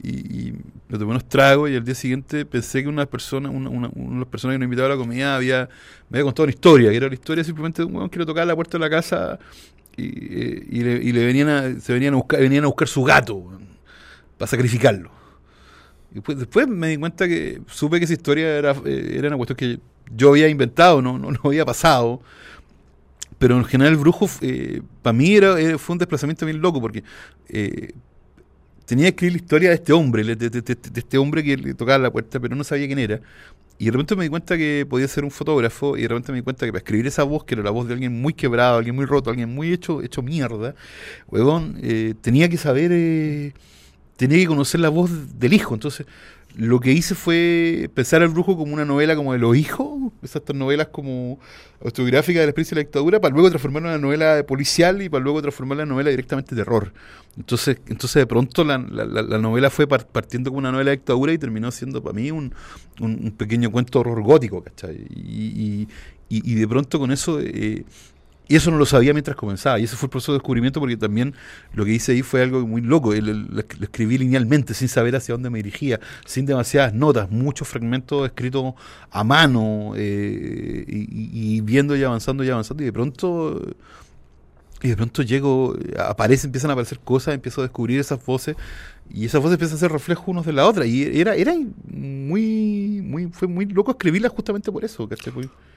y, 0.02 0.52
me 0.88 0.98
tomé 0.98 1.10
unos 1.10 1.28
tragos 1.28 1.68
y 1.68 1.74
al 1.74 1.84
día 1.84 1.96
siguiente 1.96 2.44
pensé 2.46 2.82
que 2.82 2.88
una 2.88 3.06
persona, 3.06 3.50
una, 3.50 3.68
una, 3.68 3.88
de 3.88 4.20
las 4.20 4.28
personas 4.28 4.54
que 4.54 4.58
nos 4.58 4.66
invitaba 4.66 4.86
a 4.86 4.90
la 4.90 4.96
comida 4.96 5.36
había, 5.36 5.68
me 6.08 6.18
había 6.18 6.24
contado 6.24 6.44
una 6.44 6.52
historia, 6.52 6.90
que 6.90 6.96
era 6.96 7.08
la 7.08 7.14
historia 7.14 7.42
simplemente 7.42 7.82
de 7.82 7.86
un 7.86 7.96
weón 7.96 8.08
que 8.08 8.20
le 8.20 8.26
tocaba 8.26 8.46
la 8.46 8.54
puerta 8.54 8.78
de 8.78 8.84
la 8.84 8.90
casa 8.90 9.38
y, 9.96 10.04
eh, 10.04 10.66
y, 10.70 10.82
le, 10.82 10.92
y 11.02 11.12
le, 11.12 11.26
venían 11.26 11.48
a, 11.48 11.80
se 11.80 11.92
venían 11.92 12.14
a 12.14 12.18
buscar, 12.18 12.40
venían 12.40 12.64
a 12.64 12.68
buscar 12.68 12.86
su 12.86 13.02
gato 13.02 13.58
para 14.38 14.48
sacrificarlo. 14.48 15.10
Y 16.16 16.34
después, 16.34 16.66
me 16.68 16.88
di 16.88 16.96
cuenta 16.96 17.28
que 17.28 17.60
supe 17.66 17.98
que 17.98 18.04
esa 18.04 18.14
historia 18.14 18.56
era, 18.56 18.74
eh, 18.84 19.16
era 19.18 19.28
una 19.28 19.36
cuestión 19.36 19.56
que 19.56 19.80
yo 20.14 20.30
había 20.30 20.48
inventado, 20.48 21.02
no, 21.02 21.18
no, 21.18 21.38
había 21.44 21.64
pasado. 21.64 22.20
Pero 23.38 23.58
en 23.58 23.64
general 23.64 23.92
el 23.92 23.98
brujo, 23.98 24.26
eh, 24.40 24.80
para 25.02 25.12
mí 25.12 25.34
era, 25.34 25.78
fue 25.78 25.92
un 25.92 25.98
desplazamiento 25.98 26.46
bien 26.46 26.62
loco, 26.62 26.80
porque 26.80 27.04
eh, 27.50 27.92
tenía 28.86 29.04
que 29.04 29.08
escribir 29.10 29.32
la 29.32 29.42
historia 29.42 29.68
de 29.68 29.74
este 29.74 29.92
hombre, 29.92 30.24
de, 30.24 30.48
de, 30.48 30.78
este 30.94 31.18
hombre 31.18 31.44
que 31.44 31.58
le 31.58 31.74
tocaba 31.74 31.98
la 31.98 32.10
puerta, 32.10 32.40
pero 32.40 32.56
no 32.56 32.64
sabía 32.64 32.86
quién 32.86 32.98
era. 32.98 33.20
Y 33.78 33.84
de 33.84 33.90
repente 33.90 34.16
me 34.16 34.22
di 34.22 34.30
cuenta 34.30 34.56
que 34.56 34.86
podía 34.88 35.06
ser 35.06 35.22
un 35.24 35.30
fotógrafo, 35.30 35.98
y 35.98 36.02
de 36.02 36.08
repente 36.08 36.32
me 36.32 36.38
di 36.38 36.44
cuenta 36.44 36.64
que 36.64 36.72
para 36.72 36.78
escribir 36.78 37.06
esa 37.06 37.24
voz, 37.24 37.44
que 37.44 37.56
era 37.56 37.62
la 37.62 37.70
voz 37.70 37.88
de 37.88 37.92
alguien 37.92 38.18
muy 38.18 38.32
quebrado, 38.32 38.78
alguien 38.78 38.96
muy 38.96 39.04
roto, 39.04 39.28
alguien 39.28 39.54
muy 39.54 39.70
hecho, 39.70 40.00
hecho 40.00 40.22
mierda, 40.22 40.74
huevón, 41.28 41.78
tenía 42.22 42.48
que 42.48 42.56
saber 42.56 43.52
tenía 44.16 44.38
que 44.38 44.46
conocer 44.46 44.80
la 44.80 44.88
voz 44.88 45.10
del 45.38 45.52
hijo. 45.52 45.74
Entonces, 45.74 46.06
lo 46.56 46.80
que 46.80 46.92
hice 46.92 47.14
fue 47.14 47.90
pensar 47.92 48.22
al 48.22 48.28
brujo 48.28 48.56
como 48.56 48.72
una 48.72 48.86
novela 48.86 49.14
como 49.14 49.34
de 49.34 49.38
los 49.38 49.54
hijos, 49.56 50.10
esas 50.22 50.42
novelas 50.54 50.88
como 50.88 51.38
autobiográficas 51.84 52.40
de 52.40 52.46
la 52.46 52.50
experiencia 52.50 52.74
de 52.74 52.80
la 52.80 52.86
dictadura, 52.86 53.20
para 53.20 53.34
luego 53.34 53.50
transformarla 53.50 53.90
en 53.90 53.94
una 53.96 54.02
novela 54.02 54.46
policial 54.46 55.02
y 55.02 55.10
para 55.10 55.22
luego 55.22 55.42
transformarla 55.42 55.82
en 55.82 55.88
una 55.88 55.94
novela 55.96 56.10
directamente 56.10 56.54
de 56.54 56.62
terror. 56.64 56.94
Entonces, 57.36 57.76
entonces 57.88 58.22
de 58.22 58.26
pronto 58.26 58.64
la, 58.64 58.78
novela 58.78 59.68
fue 59.68 59.86
partiendo 59.86 60.50
como 60.50 60.60
una 60.60 60.72
novela 60.72 60.92
de 60.92 60.96
dictadura 60.96 61.34
y 61.34 61.38
terminó 61.38 61.70
siendo 61.70 62.02
para 62.02 62.14
mí 62.14 62.30
un, 62.30 62.54
pequeño 63.36 63.70
cuento 63.70 64.00
horror 64.00 64.22
gótico, 64.22 64.62
¿cachai? 64.62 64.96
Y, 65.14 65.86
y, 66.30 66.54
de 66.54 66.66
pronto 66.66 66.98
con 66.98 67.12
eso... 67.12 67.38
Eh, 67.40 67.84
y 68.48 68.56
eso 68.56 68.70
no 68.70 68.78
lo 68.78 68.86
sabía 68.86 69.12
mientras 69.12 69.36
comenzaba. 69.36 69.78
Y 69.80 69.84
ese 69.84 69.96
fue 69.96 70.06
el 70.06 70.10
proceso 70.10 70.32
de 70.32 70.38
descubrimiento 70.38 70.78
porque 70.78 70.96
también 70.96 71.34
lo 71.72 71.84
que 71.84 71.92
hice 71.92 72.12
ahí 72.12 72.22
fue 72.22 72.42
algo 72.42 72.64
muy 72.66 72.80
loco. 72.80 73.12
Lo, 73.14 73.60
escribí 73.60 74.18
linealmente, 74.18 74.72
sin 74.72 74.88
saber 74.88 75.16
hacia 75.16 75.34
dónde 75.34 75.50
me 75.50 75.58
dirigía, 75.58 75.98
sin 76.24 76.46
demasiadas 76.46 76.94
notas, 76.94 77.30
muchos 77.30 77.66
fragmentos 77.66 78.26
escritos 78.26 78.74
a 79.10 79.24
mano 79.24 79.94
eh, 79.96 80.84
y, 80.86 81.60
viendo 81.62 81.96
y 81.96 82.04
avanzando 82.04 82.44
y 82.44 82.50
avanzando. 82.50 82.82
Y 82.82 82.86
de 82.86 82.92
pronto... 82.92 83.60
Y 84.82 84.88
de 84.88 84.96
pronto 84.96 85.22
llego, 85.22 85.74
aparece, 85.98 86.46
empiezan 86.46 86.68
a 86.70 86.74
aparecer 86.74 87.00
cosas, 87.00 87.34
empiezo 87.34 87.62
a 87.62 87.64
descubrir 87.64 87.98
esas 87.98 88.24
voces 88.24 88.56
y 89.12 89.26
esas 89.26 89.40
voces 89.40 89.54
empiezan 89.54 89.76
a 89.76 89.80
ser 89.80 89.92
reflejos 89.92 90.28
unos 90.28 90.46
de 90.46 90.52
la 90.52 90.66
otra. 90.66 90.84
Y 90.86 91.20
era, 91.20 91.34
era 91.34 91.54
muy, 91.88 93.00
muy, 93.02 93.26
fue 93.28 93.48
muy 93.48 93.66
loco 93.66 93.92
escribirlas 93.92 94.32
justamente 94.32 94.70
por 94.70 94.84
eso. 94.84 95.08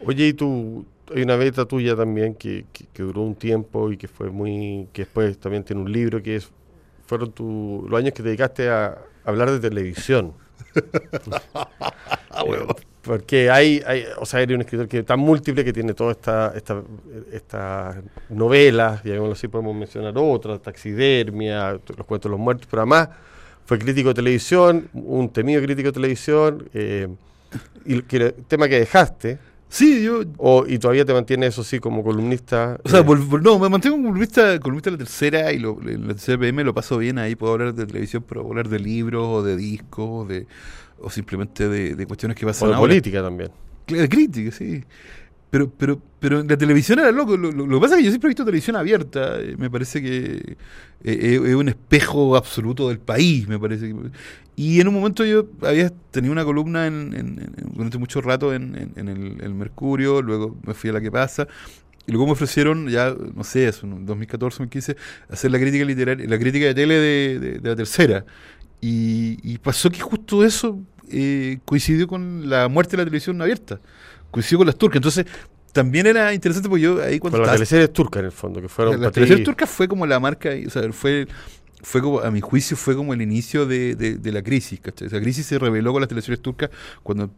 Oye, 0.05 0.27
y 0.27 0.33
tú, 0.33 0.85
hay 1.13 1.23
una 1.23 1.35
beta 1.35 1.65
tuya 1.65 1.95
también 1.95 2.35
que, 2.35 2.65
que, 2.71 3.03
duró 3.03 3.21
un 3.21 3.35
tiempo 3.35 3.91
y 3.91 3.97
que 3.97 4.07
fue 4.07 4.29
muy, 4.29 4.87
que 4.93 5.03
después 5.03 5.37
también 5.37 5.63
tiene 5.63 5.81
un 5.81 5.91
libro 5.91 6.21
que 6.21 6.37
es, 6.37 6.49
fueron 7.05 7.31
tu, 7.31 7.85
los 7.89 7.99
años 7.99 8.13
que 8.13 8.23
te 8.23 8.29
dedicaste 8.29 8.69
a 8.69 8.97
hablar 9.23 9.51
de 9.51 9.59
televisión. 9.59 10.33
Ah, 12.31 12.43
Porque 13.09 13.49
hay, 13.49 13.81
hay, 13.87 14.05
o 14.19 14.25
sea, 14.27 14.39
eres 14.39 14.53
un 14.53 14.61
escritor 14.61 14.87
que 14.87 15.01
tan 15.01 15.19
múltiple 15.19 15.65
que 15.65 15.73
tiene 15.73 15.95
todas 15.95 16.15
estas 16.17 16.55
esta, 16.55 16.83
estas 17.31 17.95
novelas, 18.29 19.03
y 19.03 19.11
así 19.11 19.47
podemos 19.47 19.75
mencionar 19.75 20.13
otras, 20.15 20.61
Taxidermia, 20.61 21.71
Los 21.71 22.05
Cuentos 22.05 22.29
de 22.29 22.37
los 22.37 22.39
Muertos, 22.39 22.67
pero 22.69 22.83
además 22.83 23.09
fue 23.65 23.79
crítico 23.79 24.09
de 24.09 24.13
televisión, 24.13 24.89
un 24.93 25.27
temido 25.29 25.59
crítico 25.59 25.87
de 25.87 25.93
televisión, 25.93 26.69
eh, 26.75 27.07
y 27.83 27.95
el 27.95 28.33
tema 28.47 28.67
que 28.67 28.77
dejaste, 28.77 29.39
Sí, 29.71 30.03
yo. 30.03 30.23
O, 30.37 30.65
y 30.67 30.79
todavía 30.79 31.05
te 31.05 31.13
mantienes, 31.13 31.49
eso 31.49 31.63
sí, 31.63 31.79
como 31.79 32.03
columnista. 32.03 32.79
O 32.83 32.89
sea, 32.89 33.01
eh, 33.01 33.39
no, 33.41 33.59
me 33.59 33.69
mantengo 33.69 33.97
como 33.97 34.07
columnista, 34.09 34.59
columnista 34.59 34.89
de 34.89 34.97
la 34.97 35.03
tercera 35.03 35.53
y 35.53 35.59
lo, 35.59 35.79
en 35.81 36.07
la 36.07 36.13
tercera 36.15 36.39
PM 36.39 36.63
lo 36.63 36.73
paso 36.73 36.97
bien 36.97 37.19
ahí. 37.19 37.35
Puedo 37.35 37.53
hablar 37.53 37.75
de 37.75 37.85
televisión, 37.85 38.25
pero 38.27 38.41
hablar 38.41 38.67
de 38.67 38.79
libros 38.79 39.27
o 39.27 39.43
de 39.43 39.55
discos 39.55 40.27
de, 40.27 40.47
o 41.01 41.09
simplemente 41.09 41.67
de, 41.67 42.05
cuestiones 42.05 42.37
que 42.37 42.45
pasan 42.45 42.69
o 42.69 42.71
de 42.71 42.77
política 42.77 43.21
también. 43.21 43.51
De 43.87 44.07
crítica, 44.07 44.51
sí. 44.51 44.83
Pero, 45.49 45.71
pero, 45.71 45.99
pero 46.19 46.43
la 46.43 46.57
televisión 46.57 46.99
era 46.99 47.11
loco. 47.11 47.35
Lo, 47.35 47.67
que 47.67 47.81
pasa 47.81 47.95
es 47.95 47.99
que 47.99 48.05
yo 48.05 48.11
siempre 48.11 48.27
he 48.27 48.31
visto 48.31 48.45
televisión 48.45 48.75
abierta. 48.75 49.37
Me 49.57 49.69
parece 49.69 50.01
que 50.01 50.57
eh, 51.03 51.41
es 51.43 51.55
un 51.55 51.69
espejo 51.69 52.35
absoluto 52.35 52.87
del 52.89 52.99
país, 52.99 53.47
me 53.47 53.57
parece. 53.57 53.95
Y 54.55 54.79
en 54.79 54.87
un 54.89 54.93
momento 54.93 55.25
yo 55.25 55.47
había 55.61 55.89
tenido 56.11 56.33
una 56.33 56.43
columna 56.43 56.85
en, 56.85 57.53
durante 57.73 57.97
mucho 57.97 58.21
rato 58.21 58.53
en, 58.53 58.75
el, 58.95 59.53
Mercurio, 59.53 60.21
luego 60.21 60.57
me 60.67 60.73
fui 60.73 60.89
a 60.89 60.93
la 60.93 61.01
que 61.01 61.09
pasa. 61.09 61.47
Y 62.05 62.11
luego 62.11 62.25
me 62.25 62.33
ofrecieron, 62.33 62.89
ya, 62.89 63.15
no 63.35 63.43
sé, 63.43 63.67
eso, 63.67 63.85
en 63.85 64.05
2014, 64.05 64.55
2015, 64.55 64.97
hacer 65.29 65.51
la 65.51 65.59
crítica 65.59 65.85
literaria, 65.85 66.27
la 66.27 66.37
crítica 66.37 66.65
de 66.65 66.73
tele 66.73 66.95
de, 66.95 67.59
la 67.63 67.75
tercera. 67.75 68.25
Y, 68.81 69.57
pasó 69.59 69.89
que 69.89 69.99
justo 69.99 70.43
eso 70.45 70.79
eh, 71.11 71.59
coincidió 71.65 72.07
con 72.07 72.49
la 72.49 72.67
muerte 72.67 72.91
de 72.91 72.97
la 72.97 73.05
televisión 73.05 73.41
abierta 73.41 73.79
coincidió 74.31 74.59
con 74.59 74.67
las 74.67 74.75
turcas. 74.75 74.97
Entonces, 74.97 75.25
también 75.71 76.07
era 76.07 76.33
interesante 76.33 76.69
porque 76.69 76.83
yo 76.83 77.03
ahí 77.03 77.19
cuando. 77.19 77.37
Pero 77.37 77.47
la 77.47 77.53
teleserie 77.53 77.87
turca 77.87 78.19
en 78.19 78.25
el 78.25 78.31
fondo, 78.31 78.61
que 78.61 78.69
fueron. 78.69 78.99
La, 79.01 79.11
la 79.13 79.43
turca 79.43 79.67
fue 79.67 79.87
como 79.87 80.05
la 80.05 80.19
marca, 80.19 80.49
o 80.65 80.69
sea, 80.69 80.91
fue. 80.91 81.27
Fue 81.81 82.01
como, 82.01 82.19
a 82.19 82.29
mi 82.29 82.41
juicio, 82.41 82.75
fue 82.75 82.93
como 82.93 83.13
el 83.13 83.21
inicio 83.21 83.65
de, 83.65 83.95
de, 83.95 84.31
la 84.33 84.41
crisis. 84.41 84.81
¿cachai? 84.81 85.07
Esa 85.07 85.21
crisis 85.21 85.45
se 85.45 85.57
reveló 85.57 85.93
con 85.93 86.01
las 86.01 86.09
teleseries 86.09 86.41
turcas 86.41 86.69
cuando 87.03 87.31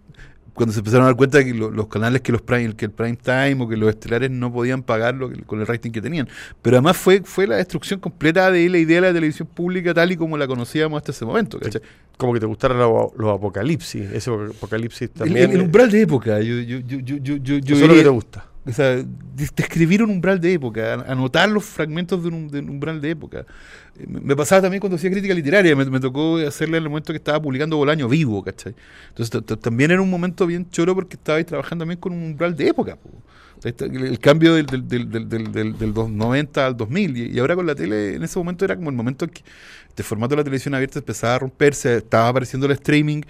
cuando 0.54 0.74
se 0.74 0.80
empezaron 0.80 1.04
a 1.04 1.08
dar 1.08 1.16
cuenta 1.16 1.38
de 1.38 1.46
que 1.46 1.54
los 1.54 1.88
canales 1.88 2.22
que 2.22 2.32
los 2.32 2.42
prime, 2.42 2.76
que 2.76 2.86
el 2.86 2.92
prime 2.92 3.18
time 3.18 3.58
o 3.60 3.68
que 3.68 3.78
los 3.78 3.90
estelares 3.90 4.30
no 4.30 4.52
podían 4.52 4.84
pagarlo 4.84 5.32
con 5.46 5.60
el 5.62 5.68
rating 5.68 5.92
que 5.92 6.02
tenían. 6.02 6.28
Pero 6.62 6.78
además 6.78 6.98
fue, 6.98 7.22
fue 7.24 7.48
la 7.48 7.56
destrucción 7.56 8.00
completa 8.00 8.52
de 8.52 8.70
la 8.70 8.78
idea 8.78 9.02
de 9.02 9.08
la 9.08 9.14
televisión 9.14 9.48
pública 9.48 9.94
tal 9.94 10.12
y 10.12 10.18
como 10.18 10.38
la 10.38 10.48
conocíamos 10.48 10.98
hasta 10.98 11.12
ese 11.12 11.26
momento. 11.26 11.60
Como 12.18 12.34
que 12.34 12.40
te 12.40 12.46
gustaran 12.46 12.78
los, 12.78 13.34
apocalipsis, 13.34 14.12
ese 14.12 14.30
apocalipsis 14.30 15.10
también. 15.12 15.52
El, 15.52 15.62
umbral 15.62 15.90
de 15.90 16.02
época, 16.02 16.40
yo, 16.42 16.56
yo, 16.60 16.80
yo, 16.80 17.00
yo, 17.00 17.38
yo, 17.38 17.76
Eso 17.76 17.84
es 17.84 17.88
lo 17.88 17.96
que 17.96 18.04
te 18.04 18.10
gusta. 18.10 18.51
O 18.64 18.72
sea, 18.72 19.04
describir 19.56 20.04
un 20.04 20.12
umbral 20.12 20.40
de 20.40 20.54
época, 20.54 20.94
anotar 21.08 21.50
los 21.50 21.66
fragmentos 21.66 22.22
de 22.22 22.30
un, 22.30 22.70
umbral 22.70 23.02
de 23.02 23.10
época. 23.10 23.46
Eh, 23.98 24.06
me 24.08 24.36
pasaba 24.36 24.62
también 24.62 24.80
cuando 24.80 24.98
hacía 24.98 25.10
crítica 25.10 25.34
literaria, 25.34 25.76
me, 25.76 26.00
tocó 26.00 26.38
hacerle 26.38 26.78
en 26.78 26.84
el 26.84 26.90
momento 26.90 27.12
que 27.12 27.18
estaba 27.18 27.42
publicando 27.42 27.78
Bolaño 27.78 28.08
vivo, 28.08 28.44
¿cachai? 28.44 28.76
Entonces 29.10 29.60
también 29.60 29.90
era 29.90 30.02
un 30.02 30.12
momento 30.12 30.46
bien 30.46 30.70
choro 30.70 30.94
porque 30.94 31.16
estabais 31.16 31.46
trabajando 31.46 31.84
también 31.84 32.00
con 32.00 32.14
un 32.14 32.24
umbral 32.24 32.56
de 32.56 32.68
época. 32.68 33.00
El, 33.64 34.20
cambio 34.20 34.56
del, 34.56 34.66
del, 34.66 34.88
del, 34.88 35.30
del, 35.30 35.78
del 35.78 35.94
90 35.94 36.66
al 36.66 36.76
2000 36.76 37.18
y, 37.36 37.40
ahora 37.40 37.56
con 37.56 37.68
la 37.68 37.76
tele 37.76 38.16
en 38.16 38.24
ese 38.24 38.40
momento 38.40 38.66
era 38.66 38.76
como 38.76 38.90
el 38.90 38.96
momento 38.96 39.26
en 39.26 39.32
que 39.32 39.44
este 39.88 40.02
formato 40.02 40.32
de 40.32 40.38
la 40.38 40.44
televisión 40.44 40.74
abierta 40.74 40.98
empezaba 40.98 41.36
a 41.36 41.40
romperse, 41.40 41.98
estaba 41.98 42.30
apareciendo 42.30 42.66
el 42.66 42.74
streaming 42.74 43.22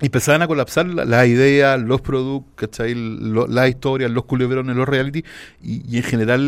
empezaban 0.00 0.42
a 0.42 0.46
colapsar 0.46 0.86
las 0.86 1.26
ideas, 1.26 1.80
los 1.80 2.00
productos, 2.00 2.80
las 3.48 3.68
historias, 3.68 4.10
los 4.10 4.24
culebrones, 4.24 4.76
los 4.76 4.88
reality, 4.88 5.24
y, 5.62 5.96
en 5.96 6.02
general 6.02 6.40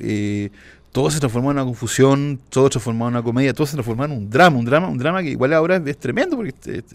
eh, 0.00 0.50
todo 0.92 1.10
se 1.10 1.18
transformó 1.18 1.50
en 1.50 1.58
una 1.58 1.64
confusión, 1.66 2.40
todo 2.48 2.64
se 2.64 2.70
transformó 2.70 3.06
en 3.08 3.14
una 3.14 3.22
comedia, 3.22 3.52
todo 3.52 3.66
se 3.66 3.74
transformó 3.74 4.06
en 4.06 4.12
un 4.12 4.30
drama, 4.30 4.56
un 4.56 4.64
drama, 4.64 4.88
un 4.88 4.96
drama 4.96 5.22
que 5.22 5.28
igual 5.28 5.52
ahora 5.52 5.76
es, 5.84 5.98
tremendo 5.98 6.36
porque 6.36 6.54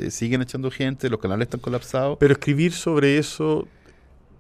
siguen 0.10 0.42
echando 0.42 0.72
gente, 0.72 1.08
los 1.10 1.20
canales 1.20 1.46
están 1.46 1.60
colapsados. 1.60 2.18
Pero 2.20 2.34
escribir 2.34 2.74
sobre 2.74 3.20
eso 3.20 3.68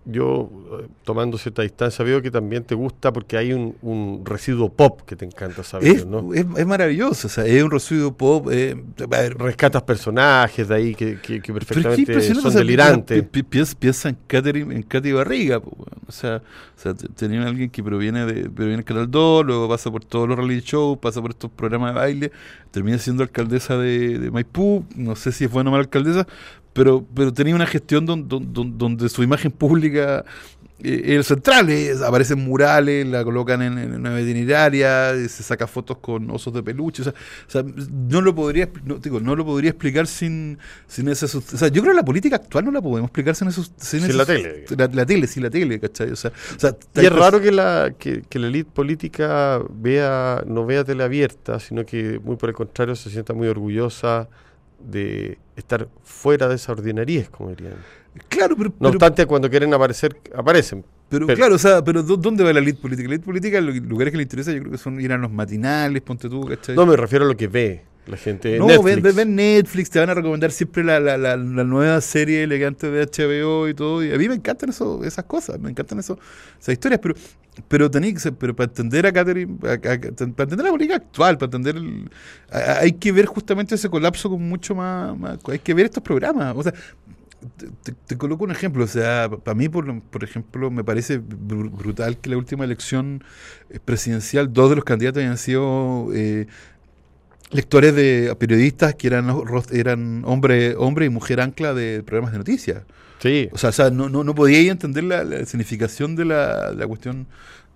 yo, 0.04 0.50
eh, 0.82 0.88
tomando 1.04 1.38
cierta 1.38 1.62
distancia, 1.62 2.04
veo 2.04 2.22
que 2.22 2.32
también 2.32 2.64
te 2.64 2.74
gusta 2.74 3.14
porque 3.14 3.38
hay 3.38 3.54
un, 3.54 4.24
residuo 4.26 4.70
pop 4.70 5.02
que 5.06 5.16
te 5.16 5.26
encanta 5.26 5.64
saber, 5.64 5.88
es, 5.88 6.06
¿no? 6.06 6.34
Es, 6.34 6.66
maravilloso, 6.66 7.28
o 7.28 7.30
sea, 7.30 7.46
es 7.46 7.62
un 7.62 7.70
residuo 7.70 8.12
pop. 8.14 8.48
Eh, 8.52 8.76
rescatas 9.38 9.84
personajes 9.84 10.68
de 10.68 10.76
ahí 10.76 10.96
que, 10.96 11.18
perfectamente 11.54 12.34
son 12.34 12.54
delirantes. 12.54 13.24
Piensa, 13.78 14.10
en 14.10 14.18
Catherine, 14.28 14.76
en 14.76 14.84
Katy 14.84 15.12
Barriga, 15.12 15.58
o 15.58 16.12
sea, 16.12 16.38
o 16.38 16.80
sea 16.80 16.94
tenía 16.94 17.46
alguien 17.46 17.70
que 17.70 17.84
proviene 17.84 18.26
de 18.26 18.50
proviene 18.50 18.78
del 18.78 18.86
Canal 18.86 19.10
2, 19.10 19.46
luego 19.46 19.70
pasa 19.70 19.92
por 19.92 20.04
todos 20.04 20.28
los 20.28 20.38
reality 20.38 20.62
shows, 20.66 20.98
pasa 20.98 21.22
por 21.22 21.32
estos 21.32 21.52
programas 21.52 21.94
de 21.94 22.00
baile, 22.00 22.32
termina 22.72 22.98
siendo 22.98 23.24
alcaldesa 23.24 23.78
de, 23.78 24.18
de 24.18 24.32
Maipú, 24.32 24.86
no 24.96 25.16
sé 25.16 25.32
si 25.32 25.46
es 25.46 25.52
buena 25.52 25.70
o 25.70 25.72
mala 25.72 25.84
alcaldesa, 25.84 26.28
pero, 26.74 27.06
pero 27.14 27.34
tenía 27.34 27.56
una 27.56 27.68
gestión 27.68 28.06
donde, 28.06 28.40
donde, 28.50 29.10
su 29.10 29.24
imagen 29.24 29.52
pública 29.52 30.24
eh, 30.80 31.18
es 31.20 31.28
central, 31.28 31.68
aparecen 32.06 32.40
murales, 32.40 33.06
la 33.06 33.26
colocan 33.26 33.62
en, 33.62 33.94
una 33.94 34.12
veterinaria, 34.12 35.14
se 35.28 35.44
saca 35.44 35.68
fotos 35.68 35.98
con 35.98 36.32
osos 36.32 36.54
de 36.54 36.64
peluche, 36.64 37.04
o 37.04 37.14
sea, 37.48 37.64
no 37.64 38.22
lo 38.22 38.34
podría 38.34 38.70
no, 38.86 38.96
digo, 38.96 39.20
no 39.20 39.36
lo 39.36 39.46
podría 39.46 39.72
explicar 39.72 40.08
sin, 40.08 40.60
sin 40.88 41.10
esa 41.10 41.26
o 41.26 41.42
sea, 41.42 41.68
yo 41.68 41.82
creo 41.82 41.94
que 41.94 41.98
la 41.98 42.06
política 42.06 42.38
actual 42.38 42.64
no 42.66 42.72
la 42.72 42.82
podemos 42.82 43.10
explicar 43.10 43.36
sin 43.36 43.50
esos 43.50 43.74
sin, 43.76 44.18
la 44.18 44.26
tele. 44.26 44.66
La, 44.78 45.06
tele, 45.06 45.28
sin 45.28 45.44
la 45.44 45.50
tele, 45.50 45.78
¿cachai? 45.78 46.12
O 46.12 46.16
sea, 46.16 46.32
y 46.96 47.06
es 47.06 47.12
raro 47.12 47.42
que 47.42 47.52
la 47.52 47.94
que, 48.00 48.22
que 48.22 48.40
la 48.40 48.48
élite 48.48 48.72
política 48.74 49.62
vea 49.70 50.42
no 50.48 50.66
vea 50.66 50.86
tele 50.86 51.04
abierta, 51.04 51.60
sino 51.60 51.86
que 51.86 52.18
muy 52.24 52.38
por 52.38 52.50
el 52.50 52.56
contrario 52.56 52.96
se 52.96 53.10
sienta 53.10 53.34
muy 53.34 53.50
orgullosa 53.50 54.30
de 54.86 55.38
estar 55.56 55.88
fuera 56.04 56.48
de 56.48 56.56
esa 56.56 56.72
ordinariez, 56.72 57.30
como 57.30 57.50
dirían. 57.50 57.76
Claro, 58.28 58.56
pero, 58.58 58.74
no 58.80 58.90
obstante, 58.90 59.26
cuando 59.26 59.50
quieren 59.50 59.74
aparecer, 59.74 60.18
aparecen. 60.36 60.84
Pero, 61.10 61.28
claro, 61.28 61.56
o 61.56 61.58
sea, 61.58 61.84
pero 61.84 62.04
¿dónde 62.04 62.44
va 62.44 62.54
la 62.54 62.60
elite 62.60 62.82
política? 62.82 63.08
La 63.08 63.16
elite 63.16 63.26
política, 63.26 63.62
los 63.62 63.76
lugares 63.76 64.12
que 64.12 64.18
le 64.18 64.24
interesa, 64.24 64.52
yo 64.52 64.60
creo 64.60 64.72
que 64.72 64.78
son 64.78 65.00
ir 65.00 65.12
a 65.12 65.18
los 65.18 65.32
matinales, 65.32 66.02
ponte 66.02 66.30
tú, 66.30 66.46
¿cachai? 66.46 66.76
No, 66.76 66.86
me 66.86 66.96
refiero 66.96 67.26
a 67.26 67.28
lo 67.28 67.36
que 67.36 67.48
ve 67.48 67.84
la 68.08 68.18
gente. 68.18 68.58
No, 68.58 68.68
Netflix. 68.68 69.16
Ven, 69.16 69.36
Netflix, 69.36 69.90
te 69.90 70.00
van 70.00 70.10
a 70.10 70.14
recomendar 70.14 70.52
siempre 70.52 70.84
la, 70.84 71.00
la, 71.00 71.18
la, 71.18 71.36
nueva 71.38 72.00
serie 72.02 72.44
elegante 72.44 72.90
de 72.90 73.06
HBO 73.06 73.68
y 73.68 73.74
todo. 73.74 74.04
Y 74.04 74.14
a 74.14 74.18
mí 74.18 74.28
me 74.28 74.36
encantan 74.36 74.70
eso, 74.70 75.04
esas 75.04 75.26
cosas, 75.26 75.60
me 75.60 75.70
encantan 75.70 76.00
eso, 76.00 76.18
esas 76.60 76.74
historias, 76.74 77.00
pero 77.02 77.16
pero 77.68 77.92
pero 77.92 78.56
para 78.56 78.70
entender 78.70 79.06
a 79.06 79.12
Catherine, 79.12 79.58
para 79.58 79.94
entender 79.94 80.64
la 80.64 80.72
política 80.72 80.96
actual, 80.96 81.38
para 81.38 81.58
entender 81.58 81.76
hay 82.50 82.94
que 82.94 83.12
ver 83.12 83.26
justamente 83.26 83.76
ese 83.76 83.90
colapso 83.90 84.30
con 84.30 84.48
mucho 84.48 84.74
más, 84.74 85.16
hay 85.48 85.60
que 85.60 85.74
ver 85.74 85.86
estos 85.86 86.04
programas, 86.04 86.56
o 86.56 86.64
sea, 86.64 86.74
te, 88.08 88.18
coloco 88.18 88.44
un 88.44 88.52
ejemplo, 88.52 88.84
o 88.84 88.88
sea, 88.88 89.30
para 89.30 89.56
mí, 89.56 89.68
por, 89.68 90.02
por 90.02 90.24
ejemplo, 90.24 90.70
me 90.70 90.84
parece 90.84 91.18
brutal 91.18 92.18
que 92.18 92.30
la 92.30 92.38
última 92.38 92.64
elección 92.64 93.24
eh, 93.70 93.80
presidencial, 93.84 94.54
dos 94.54 94.70
de 94.70 94.76
los 94.76 94.86
candidatos 94.86 95.22
hayan 95.24 95.38
sido 95.38 96.10
eh, 96.14 96.48
lectores 97.52 97.96
de 97.96 98.36
periodistas 98.38 98.96
que 98.96 99.08
eran, 99.08 99.34
eran 99.72 100.24
hombre, 100.26 100.76
hombre 100.76 101.06
y 101.06 101.10
mujer 101.10 101.42
ancla 101.42 101.74
de 101.74 102.04
programas 102.04 102.32
de 102.32 102.38
noticias. 102.40 102.84
Sí. 103.20 103.50
O 103.52 103.58
sea, 103.58 103.90
no, 103.92 104.10
no, 104.10 104.24
no 104.24 104.34
podía 104.34 104.72
entender 104.72 105.04
la, 105.04 105.46
significación 105.46 106.16
de 106.16 106.26
la, 106.26 106.72
la 106.72 106.88
cuestión 106.88 107.28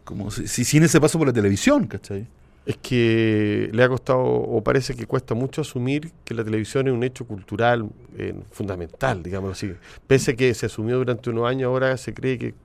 como 0.06 0.32
si, 0.32 0.48
sin 0.48 0.84
ese 0.84 1.02
paso 1.02 1.18
por 1.18 1.28
la 1.28 1.34
televisión, 1.34 1.88
¿cachai? 1.88 2.28
Es 2.66 2.78
que 2.78 3.70
le 3.74 3.84
ha 3.84 3.90
costado, 3.90 4.24
o 4.24 4.64
parece 4.64 4.96
que 4.96 5.06
cuesta 5.06 5.36
mucho 5.36 5.62
asumir 5.62 6.12
que 6.24 6.34
la 6.34 6.44
televisión 6.44 6.88
es 6.88 6.94
un 6.94 7.04
hecho 7.04 7.26
cultural 7.26 7.90
eh, 8.18 8.34
fundamental, 8.52 9.22
digamos 9.22 9.52
así. 9.52 9.72
Pese 10.08 10.32
a 10.32 10.36
que 10.36 10.52
se 10.54 10.66
asumió 10.68 10.98
durante 10.98 11.30
unos 11.30 11.48
años, 11.48 11.68
ahora 11.68 11.96
se 11.98 12.14
cree 12.14 12.40
que 12.40 12.56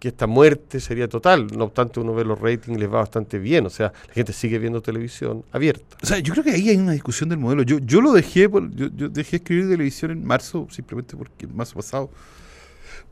que 0.00 0.08
esta 0.08 0.26
muerte 0.26 0.80
sería 0.80 1.08
total. 1.08 1.46
No 1.54 1.64
obstante, 1.64 2.00
uno 2.00 2.14
ve 2.14 2.24
los 2.24 2.40
ratings 2.40 2.80
les 2.80 2.88
va 2.88 3.00
bastante 3.00 3.38
bien. 3.38 3.66
O 3.66 3.70
sea, 3.70 3.92
la 4.08 4.14
gente 4.14 4.32
sigue 4.32 4.58
viendo 4.58 4.80
televisión 4.80 5.44
abierta. 5.52 5.98
O 6.02 6.06
sea, 6.06 6.18
yo 6.18 6.32
creo 6.32 6.42
que 6.42 6.52
ahí 6.52 6.70
hay 6.70 6.76
una 6.78 6.92
discusión 6.92 7.28
del 7.28 7.38
modelo. 7.38 7.62
Yo, 7.62 7.78
yo 7.78 8.00
lo 8.00 8.12
dejé, 8.12 8.48
yo, 8.50 8.88
yo 8.96 9.08
dejé 9.10 9.36
escribir 9.36 9.68
televisión 9.68 10.10
en 10.10 10.24
marzo, 10.24 10.66
simplemente 10.70 11.16
porque 11.16 11.44
en 11.44 11.54
marzo 11.54 11.74
pasado. 11.74 12.10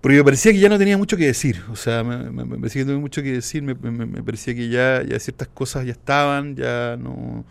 Porque 0.01 0.17
me 0.17 0.25
parecía 0.25 0.53
que 0.53 0.59
ya 0.59 0.71
no 0.71 0.79
tenía 0.79 0.97
mucho 0.97 1.19
que 1.19 1.27
decir. 1.27 1.63
O 1.71 1.77
sea, 1.77 2.03
me, 2.03 2.31
me, 2.31 2.57
parecía 2.57 2.81
que 2.81 2.85
no 2.87 2.91
tenía 2.93 3.01
mucho 3.01 3.23
que 3.23 3.33
decir. 3.33 3.63
Me, 3.63 3.75
me, 3.75 4.23
parecía 4.23 4.55
que 4.55 4.71
ya, 4.71 5.03
ya 5.03 5.21
ciertas 5.21 5.49
cosas 5.49 5.85
ya 5.85 5.93
estaban, 5.93 6.57
ya 6.57 6.97
no. 6.99 7.45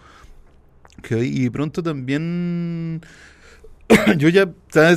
Que, 1.03 1.23
y 1.23 1.47
pronto 1.51 1.83
también 1.83 3.01
yo 4.17 4.29
ya 4.29 4.45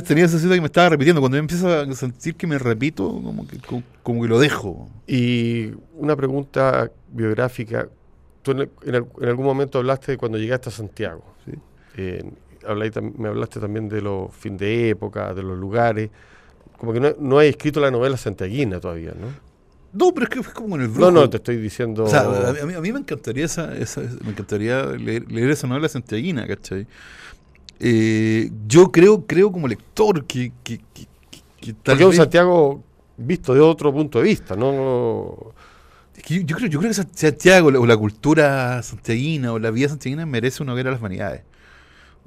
tenía 0.01 0.25
esa 0.25 0.33
sensación 0.33 0.53
que 0.53 0.61
me 0.61 0.65
estaba 0.67 0.89
repitiendo. 0.89 1.21
Cuando 1.21 1.37
yo 1.37 1.39
empiezo 1.39 1.67
a 1.67 1.91
sentir 1.93 2.35
que 2.35 2.47
me 2.47 2.57
repito, 2.57 3.07
como 3.09 3.47
que, 3.47 3.57
como, 4.03 4.21
que 4.21 4.27
lo 4.27 4.39
dejo. 4.39 4.89
Y 5.07 5.71
una 5.95 6.15
pregunta 6.15 6.91
biográfica. 7.11 7.87
Tú 8.41 8.51
en, 8.51 8.95
algún 8.95 9.45
momento 9.45 9.77
hablaste 9.77 10.13
de 10.13 10.17
cuando 10.17 10.37
llegaste 10.37 10.69
a 10.69 10.71
Santiago. 10.71 11.23
me 11.95 13.27
hablaste 13.27 13.59
también 13.59 13.87
de 13.87 14.01
los 14.01 14.33
fin 14.35 14.57
de 14.57 14.89
época, 14.89 15.33
de 15.33 15.43
los 15.43 15.57
lugares. 15.57 16.09
Como 16.77 16.93
que 16.93 16.99
no, 16.99 17.15
no 17.19 17.37
hay 17.37 17.49
escrito 17.49 17.79
la 17.79 17.91
novela 17.91 18.17
santiaguina 18.17 18.79
todavía, 18.79 19.11
¿no? 19.11 19.51
No, 19.93 20.13
pero 20.13 20.23
es 20.23 20.29
que 20.29 20.39
es 20.39 20.47
como 20.47 20.75
en 20.77 20.83
el 20.83 20.87
brujo. 20.87 21.11
No, 21.11 21.21
no, 21.21 21.29
te 21.29 21.37
estoy 21.37 21.57
diciendo... 21.57 22.05
O 22.05 22.07
sea, 22.07 22.21
a 22.21 22.65
mí, 22.65 22.73
a 22.73 22.79
mí 22.79 22.91
me 22.93 22.99
encantaría 22.99 23.45
esa, 23.45 23.75
esa, 23.77 24.01
me 24.23 24.31
encantaría 24.31 24.85
leer, 24.85 25.29
leer 25.29 25.51
esa 25.51 25.67
novela 25.67 25.89
santiaguina, 25.89 26.47
¿cachai? 26.47 26.87
Eh, 27.83 28.51
yo 28.67 28.91
creo, 28.91 29.25
creo 29.25 29.51
como 29.51 29.67
lector 29.67 30.25
que, 30.25 30.53
que, 30.63 30.77
que, 30.93 31.07
que 31.59 31.73
tal 31.73 31.97
Porque 31.97 32.05
vez... 32.05 32.05
un 32.05 32.15
Santiago 32.15 32.83
visto 33.17 33.55
de 33.55 33.59
otro 33.59 33.91
punto 33.91 34.19
de 34.19 34.25
vista, 34.25 34.55
¿no? 34.55 35.53
yo, 36.27 36.55
creo, 36.55 36.69
yo 36.69 36.79
creo 36.79 36.91
que 36.91 36.93
Santiago, 36.93 37.69
o 37.69 37.85
la 37.87 37.97
cultura 37.97 38.83
santiaguina, 38.83 39.51
o 39.53 39.57
la 39.57 39.71
vida 39.71 39.89
santiaguina 39.89 40.27
merece 40.27 40.61
una 40.61 40.73
hoguera 40.73 40.89
a 40.89 40.91
las 40.93 41.01
vanidades. 41.01 41.41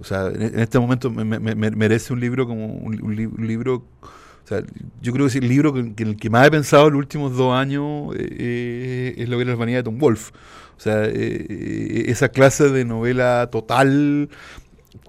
O 0.00 0.02
sea, 0.02 0.26
en, 0.26 0.58
este 0.58 0.80
momento 0.80 1.08
me, 1.08 1.24
me, 1.24 1.54
merece 1.54 2.12
un 2.12 2.18
libro 2.18 2.48
como 2.48 2.66
un, 2.66 3.00
un, 3.00 3.46
libro... 3.46 3.84
O 4.02 4.46
sea, 4.46 4.62
yo 5.00 5.12
creo 5.12 5.26
que 5.26 5.30
es 5.30 5.36
el 5.36 5.48
libro 5.48 5.72
que, 5.72 5.80
en 5.80 6.08
el 6.08 6.16
que 6.16 6.30
más 6.30 6.46
he 6.46 6.50
pensado 6.50 6.88
en 6.88 6.94
los 6.94 6.98
últimos 6.98 7.36
dos 7.36 7.54
años 7.54 8.14
eh, 8.18 9.14
es 9.16 9.28
La 9.28 9.36
hoguera 9.36 9.50
de 9.50 9.52
las 9.52 9.58
vanidades 9.58 9.84
de 9.84 9.90
Tom 9.90 9.98
Wolf. 9.98 10.32
O 10.76 10.80
sea, 10.80 11.04
eh, 11.04 12.06
esa 12.08 12.28
clase 12.28 12.68
de 12.68 12.84
novela 12.84 13.48
total 13.50 14.28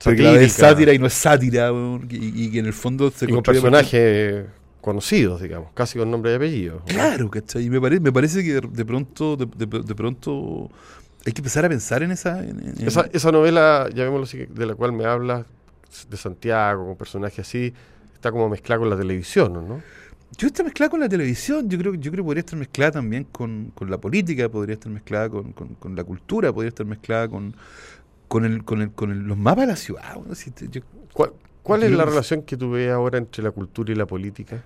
porque 0.04 0.44
es 0.44 0.54
sátira 0.54 0.94
y 0.94 1.00
no 1.00 1.08
es 1.08 1.14
sátira, 1.14 1.72
y, 2.10 2.52
que 2.52 2.60
en 2.60 2.66
el 2.66 2.74
fondo 2.74 3.12
se 3.12 3.26
y 3.26 3.30
con 3.30 3.44
personajes 3.44 4.46
conocidos, 4.82 5.42
digamos, 5.42 5.70
casi 5.74 5.98
con 5.98 6.12
nombre 6.12 6.32
y 6.32 6.36
apellido. 6.36 6.82
Claro, 6.86 7.30
¿cachai? 7.32 7.66
Y 7.66 7.70
me, 7.70 7.80
me 7.80 8.12
parece 8.12 8.44
que 8.44 8.62
de, 8.62 8.86
pronto, 8.86 9.36
de, 9.36 9.96
pronto 9.96 10.70
hay 11.26 11.34
que 11.34 11.40
empezar 11.40 11.66
a 11.66 11.70
pensar 11.70 12.04
en 12.04 12.12
esa... 12.12 12.46
Esa, 12.80 13.10
esa, 13.12 13.32
novela, 13.32 13.90
llamémoslo 13.94 14.26
así, 14.26 14.46
de 14.46 14.66
la 14.66 14.76
cual 14.76 14.92
me 14.92 15.06
hablas, 15.06 15.46
de 16.10 16.18
Santiago, 16.18 16.86
con 16.86 16.98
personajes 16.98 17.40
así, 17.40 17.74
está 18.14 18.32
como 18.32 18.50
mezclada 18.50 18.80
con 18.80 18.90
la 18.90 18.98
televisión, 18.98 19.54
¿no? 19.54 19.82
Yo 20.38 20.48
está 20.48 20.64
mezclada 20.64 20.90
con 20.90 21.00
la 21.00 21.08
televisión, 21.08 21.70
yo 21.70 21.78
creo, 21.78 21.94
yo 21.94 22.12
creo 22.12 22.24
que 22.24 22.28
podría 22.28 22.40
estar 22.42 22.60
mezclada 22.60 22.92
también 22.92 23.24
con, 23.24 23.72
con 23.74 23.90
la 23.90 23.98
política, 23.98 24.50
podría 24.50 24.74
estar 24.74 24.92
mezclada 24.92 25.30
con, 25.30 25.54
con, 25.54 25.76
con 25.76 25.96
la 25.96 26.04
cultura, 26.04 26.52
podría 26.52 26.70
estar 26.70 26.86
mezclada 26.86 27.30
con, 27.30 27.56
con, 28.28 28.46
el, 28.46 28.64
con, 28.64 28.82
el, 28.82 28.92
con 28.92 29.28
los 29.28 29.38
mapas 29.38 29.66
de 29.66 29.68
la 29.68 29.76
ciudad. 29.76 30.18
¿Cuál, 31.64 31.84
es 31.84 31.92
la 31.92 32.06
relación 32.06 32.44
que 32.44 32.58
tú 32.58 32.72
ves 32.72 32.92
ahora 32.92 33.18
entre 33.18 33.44
la 33.44 33.52
cultura 33.52 33.92
y 33.92 33.96
la 33.96 34.06
política? 34.06 34.64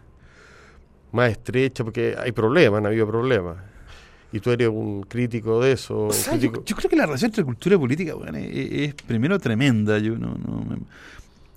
Más 1.11 1.31
estrecha, 1.31 1.83
porque 1.83 2.15
hay 2.17 2.31
problemas, 2.31 2.79
han 2.79 2.87
habido 2.87 3.07
problemas. 3.07 3.57
Y 4.31 4.39
tú 4.39 4.51
eres 4.51 4.67
un 4.67 5.03
crítico 5.03 5.61
de 5.61 5.71
eso. 5.71 6.09
yo, 6.39 6.51
creo 6.51 6.89
que 6.89 6.95
la 6.95 7.05
relación 7.05 7.29
entre 7.29 7.43
cultura 7.43 7.75
y 7.75 7.79
política 7.79 8.13
es, 8.35 8.93
primero 8.93 9.39
tremenda. 9.39 9.97
Yo 9.97 10.17
no, 10.17 10.35
no 10.35 10.65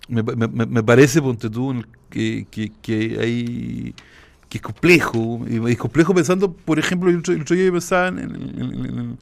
me, 0.08 0.22
me, 0.22 0.66
me, 0.66 0.82
parece, 0.82 1.20
ponte 1.20 1.50
tú, 1.50 1.84
que, 2.08 2.46
que, 2.50 2.72
que 2.80 3.18
hay 3.20 3.94
que 4.52 4.58
es 4.58 4.62
complejo, 4.62 5.40
y 5.48 5.72
es 5.72 5.78
complejo 5.78 6.12
pensando, 6.12 6.52
por 6.52 6.78
ejemplo, 6.78 7.08
el 7.08 7.20
otro, 7.20 7.56
día 7.56 7.72
pensaba 7.72 8.08
en, 8.08 8.18
en, 8.18 9.18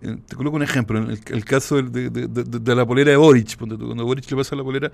te 0.00 0.36
coloco 0.36 0.56
un 0.56 0.62
ejemplo, 0.62 0.98
en 0.98 1.10
el, 1.10 1.44
caso 1.44 1.80
de, 1.82 2.10
de, 2.10 2.74
la 2.74 2.86
polera 2.86 3.10
de 3.10 3.16
Boric, 3.16 3.56
cuando 3.56 3.76
Boric 4.04 4.30
le 4.30 4.36
pasa 4.36 4.54
la 4.54 4.62
polera, 4.62 4.92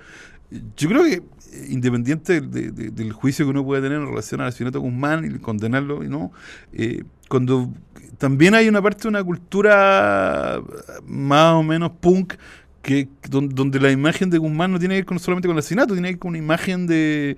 yo 0.77 0.89
creo 0.89 1.05
que 1.05 1.23
independiente 1.69 2.41
del 2.41 3.13
juicio 3.13 3.45
que 3.45 3.51
uno 3.51 3.65
puede 3.65 3.83
tener 3.83 3.99
en 3.99 4.07
relación 4.07 4.41
al 4.41 4.49
asesinato 4.49 4.79
de 4.79 4.85
Guzmán 4.85 5.25
y 5.25 5.39
condenarlo, 5.39 6.03
¿no? 6.05 6.33
Eh, 6.73 7.03
cuando 7.29 7.73
también 8.19 8.55
hay 8.55 8.69
una 8.69 8.83
parte 8.83 9.03
de 9.03 9.09
una 9.09 9.25
cultura 9.25 10.63
más 11.07 11.55
o 11.55 11.63
menos 11.63 11.93
punk 12.01 12.35
que 12.83 13.09
donde, 13.29 13.81
la 13.81 13.91
imagen 13.91 14.31
de 14.31 14.39
Guzmán 14.39 14.73
no 14.73 14.79
tiene 14.79 14.95
que 14.95 15.01
ver 15.01 15.07
con, 15.07 15.19
solamente 15.19 15.49
con 15.49 15.57
el 15.57 15.61
asesinato, 15.61 15.95
tiene 15.95 16.09
que 16.09 16.15
ver 16.15 16.19
con 16.19 16.31
una 16.31 16.39
imagen 16.39 16.87
de 16.87 17.37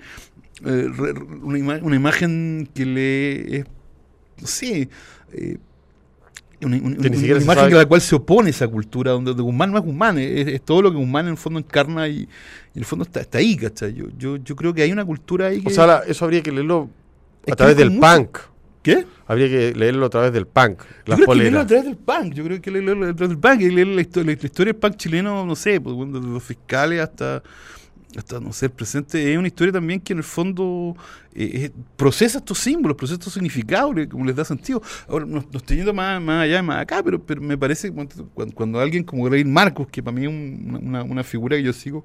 eh, 0.64 0.88
una, 1.42 1.96
imagen 1.96 2.68
que 2.74 2.86
le 2.86 3.56
es 3.58 3.66
no 4.40 4.46
sé 4.46 4.88
eh, 5.32 5.58
una, 6.64 6.76
imagen 6.76 7.74
a 7.74 7.78
la 7.78 7.86
cual 7.86 8.00
se 8.00 8.14
opone 8.14 8.50
esa 8.50 8.68
cultura, 8.68 9.12
donde 9.12 9.32
Guzmán 9.32 9.70
no 9.72 9.78
es 9.78 9.84
Guzmán, 9.84 10.18
es, 10.18 10.60
todo 10.62 10.82
lo 10.82 10.90
que 10.90 10.96
Guzmán 10.96 11.26
en 11.26 11.32
el 11.32 11.36
fondo 11.36 11.58
encarna 11.58 12.08
y, 12.08 12.20
en 12.22 12.28
el 12.74 12.84
fondo 12.84 13.04
está, 13.04 13.20
está 13.20 13.38
ahí, 13.38 13.56
¿cachai? 13.56 13.94
Yo, 13.94 14.06
yo, 14.16 14.36
yo, 14.36 14.56
creo 14.56 14.72
que 14.72 14.82
hay 14.82 14.92
una 14.92 15.04
cultura 15.04 15.46
ahí 15.46 15.60
que... 15.60 15.68
O 15.68 15.70
sea, 15.70 16.02
eso 16.06 16.24
habría 16.24 16.42
que 16.42 16.52
leerlo 16.52 16.88
a 17.50 17.56
través 17.56 17.76
del 17.76 17.98
punk. 17.98 18.38
¿Qué? 18.82 19.06
Habría 19.26 19.48
que 19.48 19.72
leerlo 19.74 20.06
a 20.06 20.10
través 20.10 20.32
del 20.32 20.46
punk. 20.46 20.82
Yo 21.06 21.14
creo 21.14 21.26
que 21.28 21.34
leerlo 21.36 21.60
a 21.60 21.66
través 21.66 21.84
del 21.84 21.96
punk. 21.96 22.34
Yo 22.34 22.44
creo 22.44 22.60
que 22.60 22.70
leerlo 22.70 23.08
a 23.08 23.14
través 23.14 23.28
del 23.28 23.38
punk. 23.38 23.60
Y 23.60 23.70
leer 23.70 23.86
la, 23.86 24.00
historia, 24.00 24.26
la 24.26 24.46
historia 24.46 24.72
del 24.72 24.80
punk 24.80 24.96
chileno, 24.96 25.46
no 25.46 25.54
sé, 25.54 25.80
pues, 25.80 25.96
desde 26.12 26.26
los 26.26 26.42
fiscales 26.42 27.00
hasta 27.00 27.42
hasta 28.16 28.40
no 28.40 28.52
ser 28.52 28.70
presente, 28.70 29.32
es 29.32 29.38
una 29.38 29.48
historia 29.48 29.72
también 29.72 30.00
que 30.00 30.12
en 30.12 30.18
el 30.18 30.24
fondo 30.24 30.96
eh, 31.34 31.70
procesa 31.96 32.38
estos 32.38 32.58
símbolos, 32.58 32.96
procesa 32.96 33.18
estos 33.18 33.32
significados, 33.32 33.94
como 34.10 34.24
les 34.24 34.36
da 34.36 34.44
sentido. 34.44 34.82
Ahora, 35.08 35.24
no, 35.26 35.44
estoy 35.52 35.76
yendo 35.76 35.94
más, 35.94 36.20
más 36.20 36.44
allá, 36.44 36.62
más 36.62 36.80
acá, 36.80 37.02
pero, 37.02 37.22
pero 37.22 37.40
me 37.40 37.56
parece 37.56 37.90
cuando, 37.90 38.28
cuando, 38.54 38.80
alguien 38.80 39.04
como 39.04 39.24
Greg 39.24 39.46
Marcos, 39.46 39.88
que 39.88 40.02
para 40.02 40.14
mí 40.16 40.22
es 40.22 40.28
una, 40.28 41.02
una, 41.02 41.24
figura 41.24 41.56
que 41.56 41.62
yo 41.62 41.72
sigo, 41.72 42.04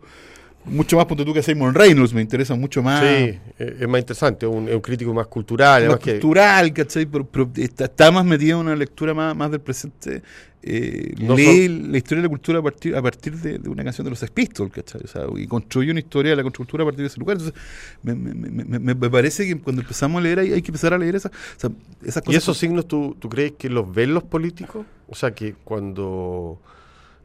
mucho 0.65 0.97
más 0.97 1.05
punto 1.05 1.25
tú 1.25 1.33
que 1.33 1.41
Simon 1.41 1.73
Reynolds, 1.73 2.13
me 2.13 2.21
interesa 2.21 2.55
mucho 2.55 2.83
más. 2.83 3.01
Sí, 3.01 3.39
eh, 3.59 3.77
es 3.79 3.87
más 3.87 3.99
interesante, 3.99 4.45
es 4.45 4.51
un, 4.51 4.67
crítico 4.81 5.13
más 5.13 5.27
cultural. 5.27 5.87
Más 5.87 5.99
cultural, 5.99 6.73
¿cachai? 6.73 7.05
Pero, 7.05 7.27
está, 7.55 8.11
más 8.11 8.25
metido 8.25 8.59
en 8.59 8.67
una 8.67 8.75
lectura 8.75 9.13
más, 9.13 9.35
más 9.35 9.51
del 9.51 9.61
presente 9.61 10.21
eh, 10.63 11.13
lee 11.17 11.67
la 11.67 11.97
historia 11.97 12.21
de 12.21 12.27
la 12.27 12.29
cultura 12.29 12.59
a 12.59 12.61
partir, 12.61 12.95
a 12.95 13.01
partir 13.01 13.37
de, 13.37 13.69
una 13.69 13.83
canción 13.83 14.03
de 14.03 14.09
los 14.09 14.19
Sex 14.19 14.31
Pistols, 14.31 14.71
¿cachai? 14.71 15.01
O 15.03 15.07
sea, 15.07 15.25
y 15.35 15.47
construye 15.47 15.91
una 15.91 15.99
historia 15.99 16.31
de 16.35 16.43
la 16.43 16.43
cultura 16.43 16.83
a 16.83 16.85
partir 16.85 17.01
de 17.01 17.07
ese 17.07 17.19
lugar. 17.19 17.37
Entonces, 17.37 17.61
me, 18.01 18.15
me, 18.15 18.95
me, 18.95 19.09
parece 19.09 19.45
que 19.45 19.59
cuando 19.59 19.81
empezamos 19.81 20.19
a 20.19 20.23
leer 20.23 20.39
hay, 20.39 20.53
hay 20.53 20.61
que 20.61 20.69
empezar 20.69 20.93
a 20.93 20.97
leer 20.97 21.15
esa, 21.15 21.31
esas 21.55 22.23
cosas. 22.23 22.33
¿Y 22.33 22.35
esos 22.35 22.57
signos 22.57 22.87
tú, 22.87 23.15
tú 23.19 23.29
crees 23.29 23.53
que 23.53 23.69
los 23.69 23.93
ven 23.93 24.13
los 24.13 24.23
políticos? 24.23 24.85
O 25.07 25.15
sea, 25.15 25.33
que 25.33 25.53
cuando, 25.53 26.59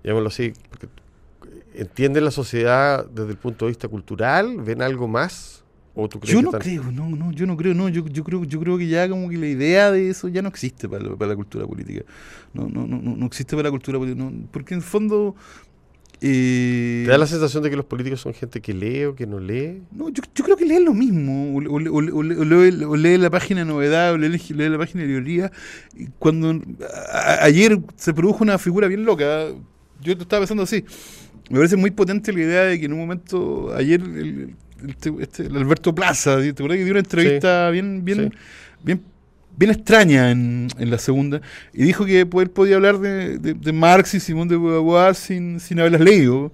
llamémoslo 0.05 0.29
así, 0.29 0.53
entienden 1.75 2.25
la 2.25 2.31
sociedad 2.31 3.07
desde 3.07 3.31
el 3.31 3.39
punto 3.39 3.65
de 3.65 3.71
vista 3.71 3.89
cultural, 3.89 4.59
ven 4.59 4.83
algo 4.83 5.09
más 5.09 5.62
yo 6.23 6.43
no 6.43 6.53
creo, 6.53 6.85
no, 6.91 7.09
no, 7.11 7.33
yo 7.33 7.47
no 7.47 7.57
creo, 7.57 7.75
no, 7.75 7.89
yo, 7.89 8.07
yo 8.07 8.25
creo, 8.25 8.45
yo 8.45 8.61
creo 8.61 8.79
que 8.79 8.89
ya 8.89 9.09
como 9.09 9.29
que 9.29 9.37
la 9.37 9.47
idea 9.47 9.91
de 9.91 10.09
eso 10.09 10.29
ya 10.29 10.41
no 10.41 10.49
existe 10.49 10.89
para, 10.89 11.05
la 11.05 11.37
cultura 11.37 11.67
política. 11.67 12.05
No, 12.55 12.69
no, 12.69 12.87
no, 12.87 13.01
no 13.01 13.27
existe 13.27 13.57
para 13.57 13.69
la 13.69 13.71
cultura 13.71 13.99
política, 13.99 14.27
porque 14.51 14.75
en 14.75 14.81
el 14.81 14.85
fondo 14.85 15.35
eh, 16.25 17.03
¿Te 17.05 17.11
da 17.11 17.19
la 17.19 17.27
sensación 17.27 17.65
de 17.65 17.71
que 17.71 17.75
los 17.75 17.85
políticos 17.85 18.21
son 18.21 18.33
gente 18.33 18.61
que 18.61 18.73
lee 18.73 19.07
o 19.07 19.17
que 19.17 19.27
no 19.27 19.41
lee? 19.41 19.83
No, 19.91 20.09
yo, 20.09 20.23
yo 20.33 20.45
creo 20.45 20.57
que 20.57 20.65
leen 20.65 20.85
lo 20.85 20.95
mismo. 20.95 21.57
O, 21.57 22.97
lee, 22.97 23.19
la 23.19 23.29
página 23.29 23.63
de 23.63 23.67
novedad, 23.67 24.13
o 24.13 24.19
lee, 24.19 24.39
la 24.55 24.79
página 24.79 25.03
de 25.03 25.09
librería. 25.09 25.51
Cuando 26.21 26.61
ayer 27.41 27.81
se 27.97 28.15
produjo 28.15 28.45
una 28.45 28.57
figura 28.59 28.87
bien 28.87 29.05
loca, 29.05 29.49
yo 30.01 30.13
estaba 30.13 30.43
pensando 30.43 30.63
así. 30.63 30.85
Me 31.51 31.57
parece 31.57 31.77
muy 31.77 31.91
potente 31.91 32.33
la 32.33 32.41
idea 32.41 32.63
de 32.63 32.79
que 32.79 32.87
en 32.87 32.93
un 32.93 33.01
momento, 33.01 33.75
ayer, 33.75 34.01
el, 34.01 34.55
este, 34.89 35.13
este, 35.21 35.47
Alberto 35.47 35.95
Plaza, 35.95 36.39
¿te 36.41 36.51
acuerdas 36.51 36.79
que 36.79 36.85
dio 36.85 36.93
una 36.93 37.01
entrevista 37.01 37.71
bien, 37.71 38.05
bien, 38.05 38.35
bien, 38.83 39.03
bien 39.57 39.71
extraña 39.71 40.31
en, 40.31 40.69
en, 40.79 40.91
la 40.91 40.99
segunda? 40.99 41.41
Y 41.73 41.85
dijo 41.85 42.05
que 42.05 42.21
él 42.21 42.51
podía 42.51 42.77
hablar 42.77 42.99
de, 42.99 43.39
de, 43.39 43.73
Marx 43.73 44.15
y 44.15 44.21
Simón 44.21 44.49
de 44.49 44.57
Beauvoir 44.57 45.15
sin, 45.15 45.61
sin 45.61 45.81
haberlas 45.81 46.01
leído. 46.01 46.53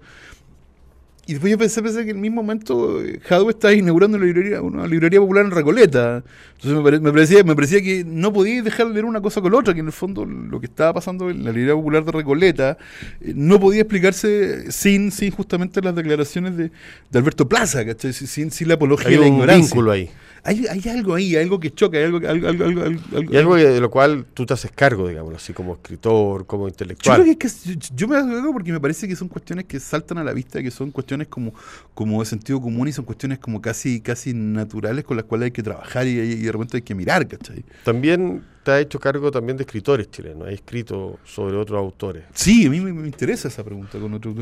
Y 1.28 1.32
después 1.32 1.50
yo 1.50 1.58
pensé, 1.58 1.82
pensé 1.82 2.04
que 2.06 2.10
en 2.12 2.16
el 2.16 2.22
mismo 2.22 2.42
momento 2.42 3.04
eh, 3.04 3.20
Jadwe 3.22 3.50
estaba 3.50 3.74
inaugurando 3.74 4.16
una 4.16 4.24
librería, 4.24 4.62
una 4.62 4.86
librería 4.86 5.20
popular 5.20 5.44
en 5.44 5.50
Recoleta. 5.50 6.24
Entonces 6.54 7.02
me, 7.02 7.12
parecía, 7.12 7.44
me 7.44 7.54
parecía 7.54 7.82
que 7.82 8.02
no 8.02 8.32
podía 8.32 8.62
dejar 8.62 8.86
de 8.88 8.94
leer 8.94 9.04
una 9.04 9.20
cosa 9.20 9.42
con 9.42 9.52
la 9.52 9.58
otra, 9.58 9.74
que 9.74 9.80
en 9.80 9.86
el 9.86 9.92
fondo 9.92 10.24
lo 10.24 10.58
que 10.58 10.64
estaba 10.64 10.94
pasando 10.94 11.28
en 11.28 11.44
la 11.44 11.50
librería 11.50 11.74
popular 11.74 12.02
de 12.02 12.12
Recoleta 12.12 12.78
eh, 13.20 13.34
no 13.36 13.60
podía 13.60 13.82
explicarse 13.82 14.72
sin, 14.72 15.12
sin 15.12 15.30
justamente 15.30 15.82
las 15.82 15.94
declaraciones 15.94 16.56
de, 16.56 16.70
de 17.10 17.18
Alberto 17.18 17.46
Plaza, 17.46 17.84
¿cachai? 17.84 18.14
Sin, 18.14 18.50
sin 18.50 18.68
la 18.68 18.74
apología 18.74 19.10
de 19.10 19.18
la 19.18 19.26
ignorancia. 19.26 19.66
vínculo 19.66 19.92
ahí. 19.92 20.08
Hay, 20.44 20.66
hay, 20.66 20.88
algo 20.88 21.14
ahí, 21.14 21.36
algo 21.36 21.58
que 21.60 21.72
choca, 21.72 21.98
hay 21.98 22.04
algo, 22.04 22.18
algo, 22.26 22.48
algo, 22.48 22.82
algo, 22.82 23.32
y 23.32 23.36
algo 23.36 23.56
de 23.56 23.80
lo 23.80 23.90
cual 23.90 24.26
tú 24.34 24.46
te 24.46 24.54
haces 24.54 24.70
cargo, 24.72 25.08
digamos, 25.08 25.34
así 25.34 25.52
como 25.52 25.74
escritor, 25.74 26.46
como 26.46 26.68
intelectual. 26.68 27.24
Yo, 27.24 27.38
que, 27.38 27.48
yo, 27.94 28.08
me 28.08 28.16
hago 28.16 28.28
cargo 28.28 28.52
porque 28.52 28.72
me 28.72 28.80
parece 28.80 29.08
que 29.08 29.16
son 29.16 29.28
cuestiones 29.28 29.66
que 29.66 29.80
saltan 29.80 30.18
a 30.18 30.24
la 30.24 30.32
vista, 30.32 30.62
que 30.62 30.70
son 30.70 30.90
cuestiones 30.90 31.28
como, 31.28 31.52
como 31.94 32.20
de 32.20 32.26
sentido 32.26 32.60
común 32.60 32.88
y 32.88 32.92
son 32.92 33.04
cuestiones 33.04 33.38
como 33.38 33.60
casi, 33.60 34.00
casi 34.00 34.32
naturales 34.34 35.04
con 35.04 35.16
las 35.16 35.26
cuales 35.26 35.46
hay 35.46 35.52
que 35.52 35.62
trabajar 35.62 36.06
y, 36.06 36.10
y 36.10 36.42
de 36.42 36.52
repente 36.52 36.78
hay 36.78 36.82
que 36.82 36.94
mirar, 36.94 37.26
¿cachai? 37.26 37.64
También 37.84 38.42
te 38.62 38.72
ha 38.72 38.80
hecho 38.80 38.98
cargo 38.98 39.30
también 39.30 39.56
de 39.56 39.62
escritores 39.62 40.10
chilenos, 40.10 40.46
has 40.46 40.52
escrito 40.52 41.18
sobre 41.24 41.56
otros 41.56 41.78
autores. 41.78 42.24
Sí, 42.34 42.66
a 42.66 42.70
mí 42.70 42.80
me, 42.80 43.06
interesa 43.06 43.48
esa 43.48 43.64
pregunta 43.64 43.98
con 43.98 44.12
otros 44.12 44.34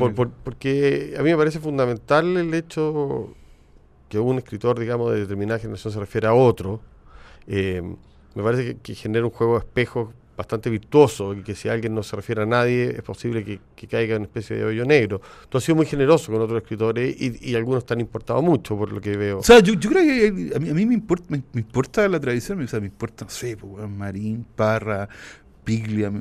porque 0.43 1.15
a 1.17 1.23
mí 1.23 1.29
me 1.29 1.37
parece 1.37 1.59
fundamental 1.59 2.35
el 2.35 2.53
hecho 2.53 3.33
que 4.09 4.19
un 4.19 4.37
escritor, 4.37 4.79
digamos, 4.79 5.11
de 5.13 5.21
determinada 5.21 5.59
generación 5.59 5.93
se 5.93 5.99
refiere 5.99 6.27
a 6.27 6.33
otro, 6.33 6.79
eh, 7.47 7.81
me 8.35 8.43
parece 8.43 8.77
que, 8.77 8.95
genera 8.95 9.25
un 9.25 9.31
juego 9.31 9.53
de 9.53 9.59
espejos 9.59 10.09
bastante 10.37 10.69
virtuoso 10.69 11.33
y 11.33 11.41
que 11.41 11.55
si 11.55 11.67
alguien 11.67 11.95
no 11.95 12.03
se 12.03 12.15
refiere 12.15 12.43
a 12.43 12.45
nadie 12.45 12.95
es 12.95 13.01
posible 13.01 13.43
que, 13.43 13.87
caiga 13.87 14.15
en 14.15 14.21
una 14.21 14.27
especie 14.27 14.55
de 14.55 14.65
hoyo 14.65 14.85
negro. 14.85 15.19
Tú 15.49 15.57
has 15.57 15.63
sido 15.63 15.75
muy 15.75 15.87
generoso 15.87 16.31
con 16.31 16.39
otros 16.41 16.61
escritores 16.61 17.15
y, 17.19 17.55
algunos 17.55 17.85
te 17.85 17.93
han 17.93 18.01
importado 18.01 18.41
mucho 18.43 18.77
por 18.77 18.91
lo 18.91 19.01
que 19.01 19.17
veo. 19.17 19.39
O 19.39 19.43
sea, 19.43 19.59
yo, 19.59 19.73
creo 19.79 20.03
que 20.03 20.55
a 20.55 20.59
mí, 20.59 20.85
me, 20.85 20.93
importa, 20.93 21.25
me, 21.29 21.41
importa 21.55 22.07
la 22.07 22.19
tradición, 22.19 22.61
o 22.61 22.67
sea, 22.67 22.79
me 22.79 22.85
importa, 22.85 23.25
no 23.25 23.31
sé, 23.31 23.57
pues, 23.57 23.89
Marín, 23.89 24.45
Parra, 24.55 25.09
Piglia, 25.63 26.11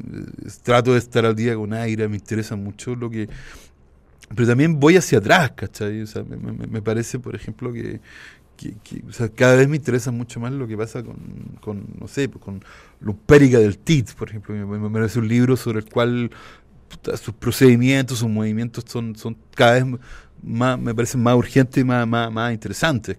trato 0.62 0.92
de 0.92 0.98
estar 0.98 1.26
al 1.26 1.36
día 1.36 1.54
con 1.54 1.74
Aira, 1.74 2.08
me 2.08 2.16
interesa 2.16 2.56
mucho 2.56 2.94
lo 2.94 3.10
que... 3.10 3.28
Pero 4.34 4.48
también 4.48 4.80
voy 4.80 4.96
hacia 4.96 5.18
atrás, 5.18 5.52
¿cachai? 5.54 6.02
O 6.02 6.06
sea, 6.06 6.24
me 6.24 6.82
parece, 6.82 7.18
por 7.18 7.34
ejemplo, 7.34 7.72
que, 7.72 8.00
cada 9.34 9.56
vez 9.56 9.68
me 9.68 9.76
interesa 9.76 10.10
mucho 10.10 10.40
más 10.40 10.52
lo 10.52 10.66
que 10.66 10.76
pasa 10.76 11.02
con, 11.60 11.86
no 11.98 12.08
sé, 12.08 12.28
pues, 12.28 12.42
con 12.42 12.62
Lupérica 13.00 13.58
del 13.58 13.78
TIT, 13.78 14.14
por 14.14 14.30
ejemplo. 14.30 14.54
Me, 14.54 14.90
parece 14.90 15.18
un 15.18 15.28
libro 15.28 15.56
sobre 15.56 15.80
el 15.80 15.86
cual 15.86 16.30
sus 17.20 17.34
procedimientos, 17.34 18.18
sus 18.18 18.28
movimientos 18.28 18.84
son, 18.86 19.16
son 19.16 19.36
cada 19.54 19.74
vez 19.74 19.84
más, 20.42 20.78
me 20.78 20.94
parecen 20.94 21.22
más 21.22 21.34
urgentes 21.34 21.80
y 21.80 21.84
más, 21.84 22.06
más, 22.06 22.30
más 22.30 22.52
interesantes, 22.52 23.16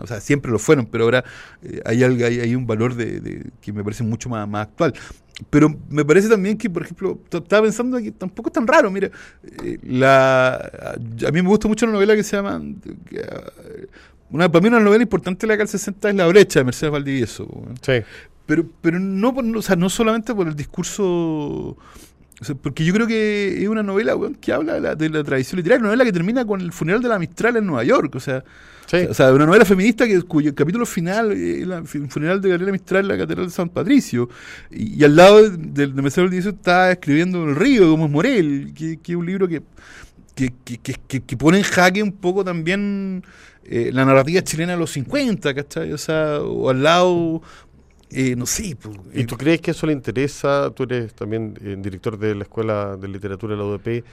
o 0.00 0.06
sea, 0.06 0.20
siempre 0.20 0.50
lo 0.50 0.58
fueron, 0.58 0.86
pero 0.86 1.04
ahora 1.04 1.24
eh, 1.62 1.80
hay, 1.84 2.02
algo, 2.02 2.24
hay, 2.24 2.40
hay, 2.40 2.54
un 2.54 2.66
valor 2.66 2.94
de, 2.94 3.50
que 3.60 3.72
me 3.72 3.84
parece 3.84 4.02
mucho 4.02 4.28
más 4.28 4.48
actual. 4.54 4.94
Pero 5.48 5.74
me 5.88 6.04
parece 6.04 6.28
también 6.28 6.58
que, 6.58 6.68
por 6.68 6.82
ejemplo, 6.82 7.18
estaba 7.30 7.62
pensando 7.62 7.98
que 7.98 8.12
tampoco 8.12 8.48
es 8.48 8.52
tan 8.52 8.66
raro. 8.66 8.90
Mira, 8.90 9.10
eh, 9.64 9.78
la, 9.82 10.54
a 10.56 11.30
mí 11.32 11.42
me 11.42 11.48
gusta 11.48 11.66
mucho 11.66 11.86
una 11.86 11.94
novela 11.94 12.14
que 12.14 12.22
se 12.22 12.36
llama 12.36 12.60
una, 14.30 14.50
para 14.50 14.62
mí 14.62 14.68
una 14.68 14.80
novela 14.80 15.02
importante 15.02 15.46
de 15.46 15.52
la 15.52 15.56
del 15.56 15.68
60 15.68 16.10
es 16.10 16.14
La 16.14 16.26
brecha 16.26 16.60
de 16.60 16.64
Mercedes 16.64 16.92
Valdivieso. 16.92 17.48
Sí. 17.82 17.94
Pero, 18.46 18.64
pero 18.80 18.98
no, 18.98 19.30
o 19.30 19.62
sea, 19.62 19.76
no 19.76 19.88
solamente 19.88 20.34
por 20.34 20.48
el 20.48 20.56
discurso... 20.56 21.76
porque 22.62 22.84
yo 22.84 22.94
creo 22.94 23.06
que 23.06 23.62
es 23.62 23.68
una 23.68 23.82
novela 23.82 24.16
que 24.40 24.52
habla 24.52 24.74
de 24.74 24.80
la, 24.80 24.94
de 24.94 25.10
la, 25.10 25.22
tradición 25.22 25.58
literaria, 25.58 25.80
una 25.80 25.88
novela 25.88 26.04
que 26.04 26.12
termina 26.12 26.44
con 26.44 26.60
el 26.60 26.72
funeral 26.72 27.02
de 27.02 27.08
la 27.08 27.18
Mistral 27.18 27.56
en 27.56 27.66
Nueva 27.66 27.84
York, 27.84 28.14
o 28.14 28.20
sea, 28.20 28.42
o 29.08 29.14
sea 29.14 29.32
una 29.32 29.46
novela 29.46 29.64
feminista 29.64 30.06
que, 30.06 30.22
cuyo 30.22 30.54
capítulo 30.54 30.86
final 30.86 31.32
es 31.32 31.94
el 31.94 32.08
funeral 32.08 32.40
de 32.40 32.48
Gabriela 32.48 32.72
Mistral 32.72 33.02
en 33.02 33.08
la 33.08 33.18
Catedral 33.18 33.46
de 33.46 33.52
San 33.52 33.68
Patricio, 33.68 34.30
y, 34.70 35.04
al 35.04 35.16
lado 35.16 35.50
de, 35.50 35.56
de, 35.56 35.86
de 35.88 36.02
Mercedes 36.02 36.24
Valdivieso 36.24 36.50
está 36.50 36.92
escribiendo 36.92 37.44
El 37.44 37.56
río, 37.56 37.90
como 37.90 38.06
es 38.06 38.10
Morel, 38.10 38.72
que, 38.74 38.96
que 38.96 39.12
es 39.12 39.16
un 39.16 39.26
libro 39.26 39.46
que, 39.46 39.62
que, 40.34 40.52
que, 40.78 41.20
que, 41.20 41.36
pone 41.36 41.58
en 41.58 41.64
jaque 41.64 42.02
un 42.02 42.12
poco 42.12 42.44
también 42.44 43.22
eh, 43.64 43.90
la 43.92 44.04
narrativa 44.04 44.42
chilena 44.42 44.72
de 44.72 44.78
los 44.78 44.90
50, 44.92 45.54
¿cachai? 45.54 45.92
O 45.92 45.98
sea, 45.98 46.40
o 46.40 46.70
al 46.70 46.82
lado, 46.82 47.42
eh, 48.10 48.34
no 48.36 48.46
sé. 48.46 48.76
Pues, 48.80 48.98
¿Y 49.14 49.24
tú 49.24 49.36
crees 49.36 49.60
que 49.60 49.70
eso 49.70 49.86
le 49.86 49.92
interesa? 49.92 50.70
Tú 50.74 50.84
eres 50.84 51.14
también 51.14 51.58
eh, 51.62 51.76
director 51.78 52.18
de 52.18 52.34
la 52.34 52.42
Escuela 52.42 52.96
de 52.96 53.08
Literatura 53.08 53.54
de 53.54 53.58
la 53.58 53.64
UDP. 53.66 54.04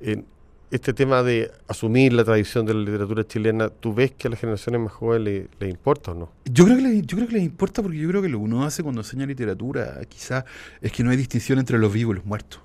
En 0.00 0.24
este 0.70 0.92
tema 0.92 1.22
de 1.22 1.50
asumir 1.68 2.12
la 2.12 2.24
tradición 2.24 2.66
de 2.66 2.74
la 2.74 2.80
literatura 2.80 3.24
chilena, 3.26 3.68
¿tú 3.68 3.94
ves 3.94 4.12
que 4.12 4.28
a 4.28 4.30
las 4.30 4.40
generaciones 4.40 4.80
más 4.80 4.92
jóvenes 4.92 5.46
les 5.60 5.70
importa 5.70 6.12
o 6.12 6.14
no? 6.14 6.32
Yo 6.44 6.64
creo, 6.64 6.76
que 6.76 6.82
les, 6.82 7.06
yo 7.06 7.16
creo 7.16 7.28
que 7.28 7.34
les 7.34 7.44
importa 7.44 7.82
porque 7.82 7.98
yo 7.98 8.08
creo 8.08 8.22
que 8.22 8.28
lo 8.28 8.38
que 8.38 8.44
uno 8.44 8.64
hace 8.64 8.82
cuando 8.82 9.02
enseña 9.02 9.26
literatura 9.26 10.00
quizás 10.08 10.44
es 10.80 10.90
que 10.92 11.04
no 11.04 11.10
hay 11.10 11.16
distinción 11.16 11.58
entre 11.58 11.78
los 11.78 11.92
vivos 11.92 12.14
y 12.14 12.16
los 12.16 12.26
muertos. 12.26 12.60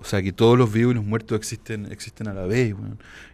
O 0.00 0.04
sea, 0.04 0.22
que 0.22 0.32
todos 0.32 0.56
los 0.56 0.72
vivos 0.72 0.92
y 0.92 0.94
los 0.94 1.04
muertos 1.04 1.36
existen, 1.36 1.86
existen 1.92 2.26
a 2.28 2.32
la 2.32 2.46
vez, 2.46 2.74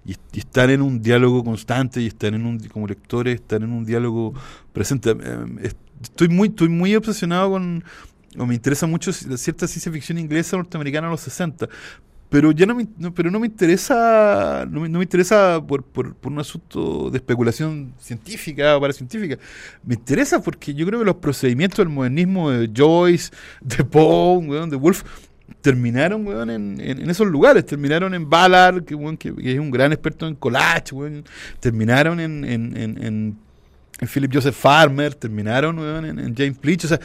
y, 0.05 0.17
están 0.37 0.71
en 0.71 0.83
un 0.83 1.01
diálogo 1.01 1.45
constante, 1.45 2.01
y 2.01 2.09
están 2.09 2.35
en 2.35 2.45
un, 2.45 2.59
como 2.59 2.89
lectores, 2.89 3.37
están 3.37 3.63
en 3.63 3.73
un 3.73 3.85
diálogo 3.85 4.35
presente. 4.73 5.11
Eh, 5.11 5.73
estoy 6.03 6.29
muy, 6.29 6.49
estoy 6.49 6.69
muy 6.69 6.95
obsesionado 6.95 7.51
con, 7.51 7.85
o 8.39 8.47
me 8.47 8.55
interesa 8.55 8.87
mucho 8.87 9.13
cierta 9.13 9.67
ciencia 9.67 9.91
ficción 9.93 10.19
inglesa 10.19 10.57
norteamericana 10.57 11.07
de 11.07 11.13
los 11.13 11.21
60, 11.21 11.69
pero 12.29 12.51
ya 12.51 12.67
no 12.67 12.75
me, 12.75 12.87
pero 13.15 13.31
no 13.31 13.39
me 13.39 13.47
interesa 13.47 14.67
no 14.69 14.81
me, 14.81 15.03
interesa 15.03 15.63
por, 15.67 15.85
por, 15.85 16.15
por, 16.15 16.33
un 16.33 16.41
asunto 16.41 17.09
de 17.11 17.19
especulación 17.19 17.95
científica 17.99 18.77
o 18.77 18.81
paracientífica 18.81 19.39
me 19.85 19.95
interesa 19.95 20.43
porque 20.43 20.75
yo 20.75 20.85
creo 20.87 20.99
que 20.99 21.05
los 21.05 21.17
procedimientos 21.17 21.79
del 21.79 21.89
modernismo 21.89 22.51
de 22.51 22.71
Joyce 22.75 23.31
de 23.61 23.85
Poe 23.85 24.67
de 24.67 24.77
Wolf 24.77 25.05
terminaron, 25.61 26.27
weón, 26.27 26.51
en, 26.51 26.81
en, 26.81 27.11
esos 27.11 27.27
lugares. 27.27 27.67
Terminaron 27.67 28.15
en 28.15 28.29
Ballard, 28.29 28.85
que, 28.85 28.97
que, 29.19 29.53
es 29.53 29.59
un 29.59 29.71
gran 29.71 29.93
experto 29.93 30.27
en 30.27 30.35
collage, 30.35 30.95
weón. 30.95 31.25
Terminaron 31.61 32.21
en, 32.21 32.45
en, 32.45 33.37
Philip 34.01 34.31
Joseph 34.33 34.55
Farmer, 34.55 35.15
terminaron, 35.15 35.79
weón, 35.79 36.05
en, 36.05 36.37
James 36.37 36.61
Bleach. 36.61 36.85
O 36.85 36.89
sea, 36.89 37.01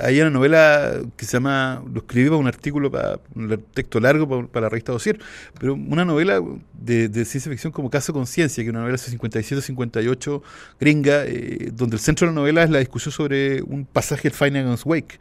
hay 0.00 0.20
una 0.20 0.30
novela 0.30 1.00
que 1.16 1.24
se 1.24 1.32
llama, 1.32 1.82
lo 1.90 2.00
escribí 2.00 2.28
para 2.28 2.38
un 2.38 2.46
artículo, 2.46 2.90
para 2.90 3.18
un 3.34 3.64
texto 3.72 3.98
largo 3.98 4.48
para, 4.48 4.64
la 4.64 4.68
revista 4.68 4.92
Dossier, 4.92 5.18
pero 5.58 5.74
una 5.74 6.04
novela 6.04 6.42
de, 6.74 7.08
ciencia 7.24 7.50
ficción 7.50 7.72
como 7.72 7.88
Caso 7.88 8.12
Conciencia, 8.12 8.62
que 8.62 8.68
es 8.68 8.72
una 8.72 8.80
novela 8.80 8.98
de 8.98 9.18
57-58 9.18 10.42
gringa, 10.78 11.24
eh, 11.24 11.70
donde 11.72 11.96
el 11.96 12.00
centro 12.00 12.26
de 12.26 12.34
la 12.34 12.40
novela 12.40 12.62
es 12.62 12.70
la 12.70 12.78
discusión 12.78 13.12
sobre 13.12 13.62
un 13.62 13.86
pasaje 13.86 14.28
del 14.28 14.32
Finnegan's 14.32 14.84
Wake 14.84 15.18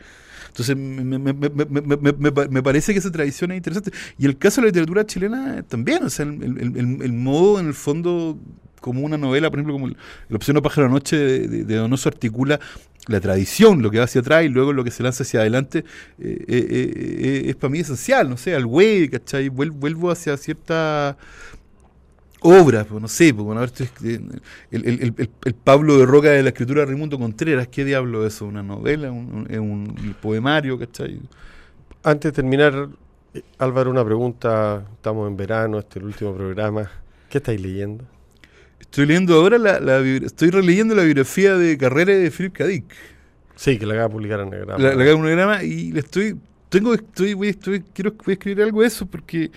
entonces, 0.53 0.77
me, 0.77 2.63
parece 2.63 2.93
que 2.93 2.99
esa 2.99 3.11
tradición 3.11 3.51
es 3.51 3.57
interesante. 3.57 3.91
Y 4.19 4.27
el 4.27 4.37
caso 4.37 4.61
de 4.61 4.65
la 4.65 4.67
literatura 4.67 5.03
chilena 5.03 5.63
también, 5.63 6.03
o 6.03 6.09
sea, 6.11 6.25
el, 6.25 7.13
modo, 7.13 7.59
en 7.59 7.67
el 7.67 7.73
fondo, 7.73 8.37
como 8.83 8.99
una 8.99 9.17
novela, 9.17 9.49
por 9.49 9.59
ejemplo, 9.59 9.73
como 9.73 9.87
El 9.87 10.35
Opción 10.35 10.61
Pájaro 10.61 10.89
Noche 10.89 11.15
de, 11.15 11.63
de, 11.63 11.75
Donoso 11.75 12.09
articula 12.09 12.59
la 13.07 13.21
tradición, 13.21 13.81
lo 13.81 13.89
que 13.89 13.97
va 13.97 14.03
hacia 14.03 14.19
atrás 14.19 14.43
y 14.43 14.49
luego 14.49 14.73
lo 14.73 14.83
que 14.83 14.91
se 14.91 15.03
lanza 15.03 15.23
hacia 15.23 15.39
adelante, 15.39 15.85
eh, 16.19 16.45
eh, 16.47 16.91
eh, 16.99 17.43
es 17.45 17.55
para 17.55 17.71
mí 17.71 17.79
esencial, 17.79 18.29
no 18.29 18.35
sé, 18.35 18.53
al 18.53 18.65
güey, 18.65 19.07
¿cachai? 19.07 19.47
Vuelvo 19.47 20.11
hacia 20.11 20.35
cierta 20.35 21.17
obras, 22.41 22.85
pues, 22.85 23.01
no 23.01 23.07
sé, 23.07 23.33
pues, 23.33 23.45
bueno, 23.45 23.63
el, 23.63 23.71
el, 24.71 24.85
el, 24.85 25.29
el, 25.45 25.53
Pablo 25.53 25.97
de 25.97 26.05
Roca 26.05 26.31
de 26.31 26.43
la 26.43 26.49
escritura 26.49 26.81
de 26.81 26.87
Raimundo 26.87 27.17
Contreras, 27.17 27.69
¿qué 27.69 27.85
diablo 27.85 28.27
es 28.27 28.35
eso? 28.35 28.47
¿Una 28.47 28.63
novela? 28.63 29.11
¿Un, 29.11 29.47
un, 29.49 30.15
poemario? 30.21 30.77
¿Cachai? 30.77 31.21
Antes 32.03 32.33
de 32.33 32.35
terminar, 32.35 32.89
Álvaro, 33.59 33.91
una 33.91 34.03
pregunta, 34.03 34.83
estamos 34.93 35.29
en 35.29 35.37
verano, 35.37 35.79
este 35.79 35.99
es 35.99 36.03
el 36.03 36.03
último 36.03 36.35
programa, 36.35 36.91
¿qué 37.29 37.37
estáis 37.37 37.61
leyendo? 37.61 38.12
Estoy 38.93 39.07
leyendo 39.07 39.33
ahora, 39.33 39.57
la, 39.57 39.79
la 39.79 40.01
estoy 40.01 40.51
releyendo 40.51 40.93
la 40.93 41.01
biografía 41.01 41.57
de 41.57 41.79
carrera 41.79 42.13
de 42.13 42.29
Philip 42.29 42.53
K. 42.53 42.67
Dick. 42.67 42.85
Sí, 43.55 43.79
que 43.79 43.87
la 43.87 43.95
acaba 43.95 44.07
de 44.07 44.13
publicar 44.13 44.39
en 44.41 44.49
Anagrama. 44.49 44.77
La, 44.77 44.89
la 44.89 45.03
acaba 45.03 45.19
de 45.19 45.31
Anagrama 45.31 45.63
y 45.63 45.91
le 45.91 46.01
estoy, 46.01 46.37
tengo, 46.69 46.93
estoy, 46.93 47.33
voy, 47.33 47.47
estoy, 47.47 47.83
quiero 47.91 48.11
voy 48.11 48.33
a 48.33 48.33
escribir 48.33 48.61
algo 48.61 48.81
de 48.81 48.87
eso 48.87 49.07
porque 49.07 49.49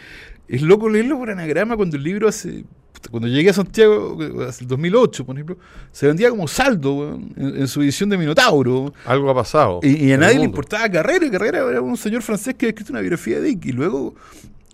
es 0.48 0.62
loco 0.62 0.88
leerlo 0.88 1.18
por 1.18 1.28
anagrama 1.28 1.76
cuando 1.76 1.98
el 1.98 2.02
libro 2.02 2.28
hace. 2.28 2.64
Cuando 3.10 3.28
llegué 3.28 3.50
a 3.50 3.52
Santiago, 3.52 4.16
hace 4.48 4.64
el 4.64 4.68
2008, 4.68 5.26
por 5.26 5.36
ejemplo, 5.36 5.58
se 5.92 6.06
vendía 6.06 6.30
como 6.30 6.48
saldo 6.48 7.20
en, 7.36 7.68
su 7.68 7.82
edición 7.82 8.08
de 8.08 8.16
Minotauro. 8.16 8.94
Algo 9.04 9.28
ha 9.28 9.34
pasado. 9.34 9.80
Y, 9.82 10.12
a 10.12 10.16
nadie 10.16 10.38
le 10.38 10.46
importaba 10.46 10.88
Carrera. 10.88 11.30
Carrera 11.30 11.58
era 11.68 11.82
un 11.82 11.98
señor 11.98 12.22
francés 12.22 12.54
que 12.54 12.64
ha 12.64 12.68
escrito 12.70 12.90
una 12.92 13.00
biografía 13.00 13.38
de 13.38 13.48
Dick. 13.48 13.66
Y 13.66 13.72
luego 13.72 14.14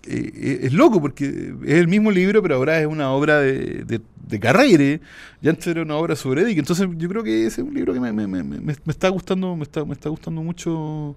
eh, 0.05 0.33
eh, 0.35 0.61
es 0.63 0.73
loco 0.73 1.01
porque 1.01 1.55
es 1.65 1.75
el 1.75 1.89
mismo 1.89 2.11
libro, 2.11 2.43
pero 2.43 2.57
ahora 2.57 2.81
es 2.81 2.87
una 2.87 3.13
obra 3.13 3.39
de, 3.41 3.85
de, 3.85 4.01
de 4.27 4.41
Carrera. 4.41 5.01
Ya 5.41 5.51
antes 5.51 5.67
era 5.67 5.83
una 5.83 5.97
obra 5.97 6.17
sobre 6.17 6.45
Dick. 6.45 6.59
Entonces 6.59 6.89
yo 6.97 7.09
creo 7.09 7.23
que 7.23 7.47
ese 7.47 7.61
es 7.61 7.67
un 7.67 7.75
libro 7.75 7.93
que 7.93 8.01
me, 8.01 8.13
me, 8.13 8.27
me, 8.27 8.43
me 8.43 8.73
está 8.87 9.09
gustando 9.09 9.55
me 9.57 9.63
está, 9.63 9.85
me 9.85 9.93
está 9.93 10.09
gustando 10.09 10.43
mucho. 10.43 11.15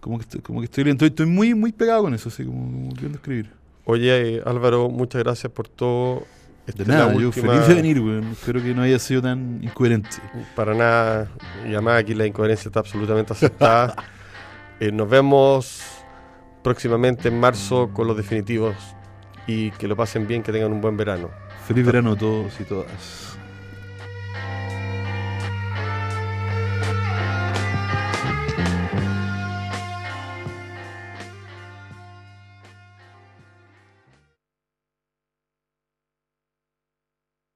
Como 0.00 0.18
que 0.18 0.22
estoy, 0.22 0.40
como 0.40 0.60
que 0.60 0.66
estoy 0.66 0.84
leyendo. 0.84 1.06
Estoy, 1.06 1.26
muy, 1.26 1.54
muy 1.54 1.72
pegado 1.72 2.02
con 2.02 2.14
eso, 2.14 2.28
así 2.28 2.44
como, 2.44 2.64
como 2.66 2.94
queriendo 2.94 3.16
escribir. 3.16 3.50
Oye, 3.84 4.42
Álvaro, 4.44 4.88
muchas 4.88 5.22
gracias 5.22 5.50
por 5.50 5.68
todo. 5.68 6.24
Esta 6.66 6.84
de 6.84 6.92
nada, 6.92 7.14
yo 7.14 7.32
feliz 7.32 7.66
de 7.66 7.74
venir, 7.74 7.98
weón. 7.98 8.24
Espero 8.32 8.62
que 8.62 8.74
no 8.74 8.82
haya 8.82 8.98
sido 8.98 9.22
tan 9.22 9.60
incoherente. 9.62 10.10
Para 10.54 10.74
nada, 10.74 11.30
y 11.64 11.72
además 11.72 12.02
aquí 12.02 12.14
la 12.14 12.26
incoherencia 12.26 12.68
está 12.68 12.80
absolutamente 12.80 13.32
aceptada. 13.32 13.94
Eh, 14.80 14.92
nos 14.92 15.10
vemos 15.10 15.97
próximamente 16.62 17.28
en 17.28 17.40
marzo 17.40 17.90
con 17.92 18.06
los 18.06 18.16
definitivos 18.16 18.74
y 19.46 19.70
que 19.72 19.88
lo 19.88 19.96
pasen 19.96 20.26
bien, 20.26 20.42
que 20.42 20.52
tengan 20.52 20.72
un 20.72 20.80
buen 20.80 20.96
verano. 20.96 21.30
Feliz 21.66 21.84
verano 21.84 22.12
a 22.12 22.16
todos 22.16 22.60
y 22.60 22.64
todas. 22.64 23.27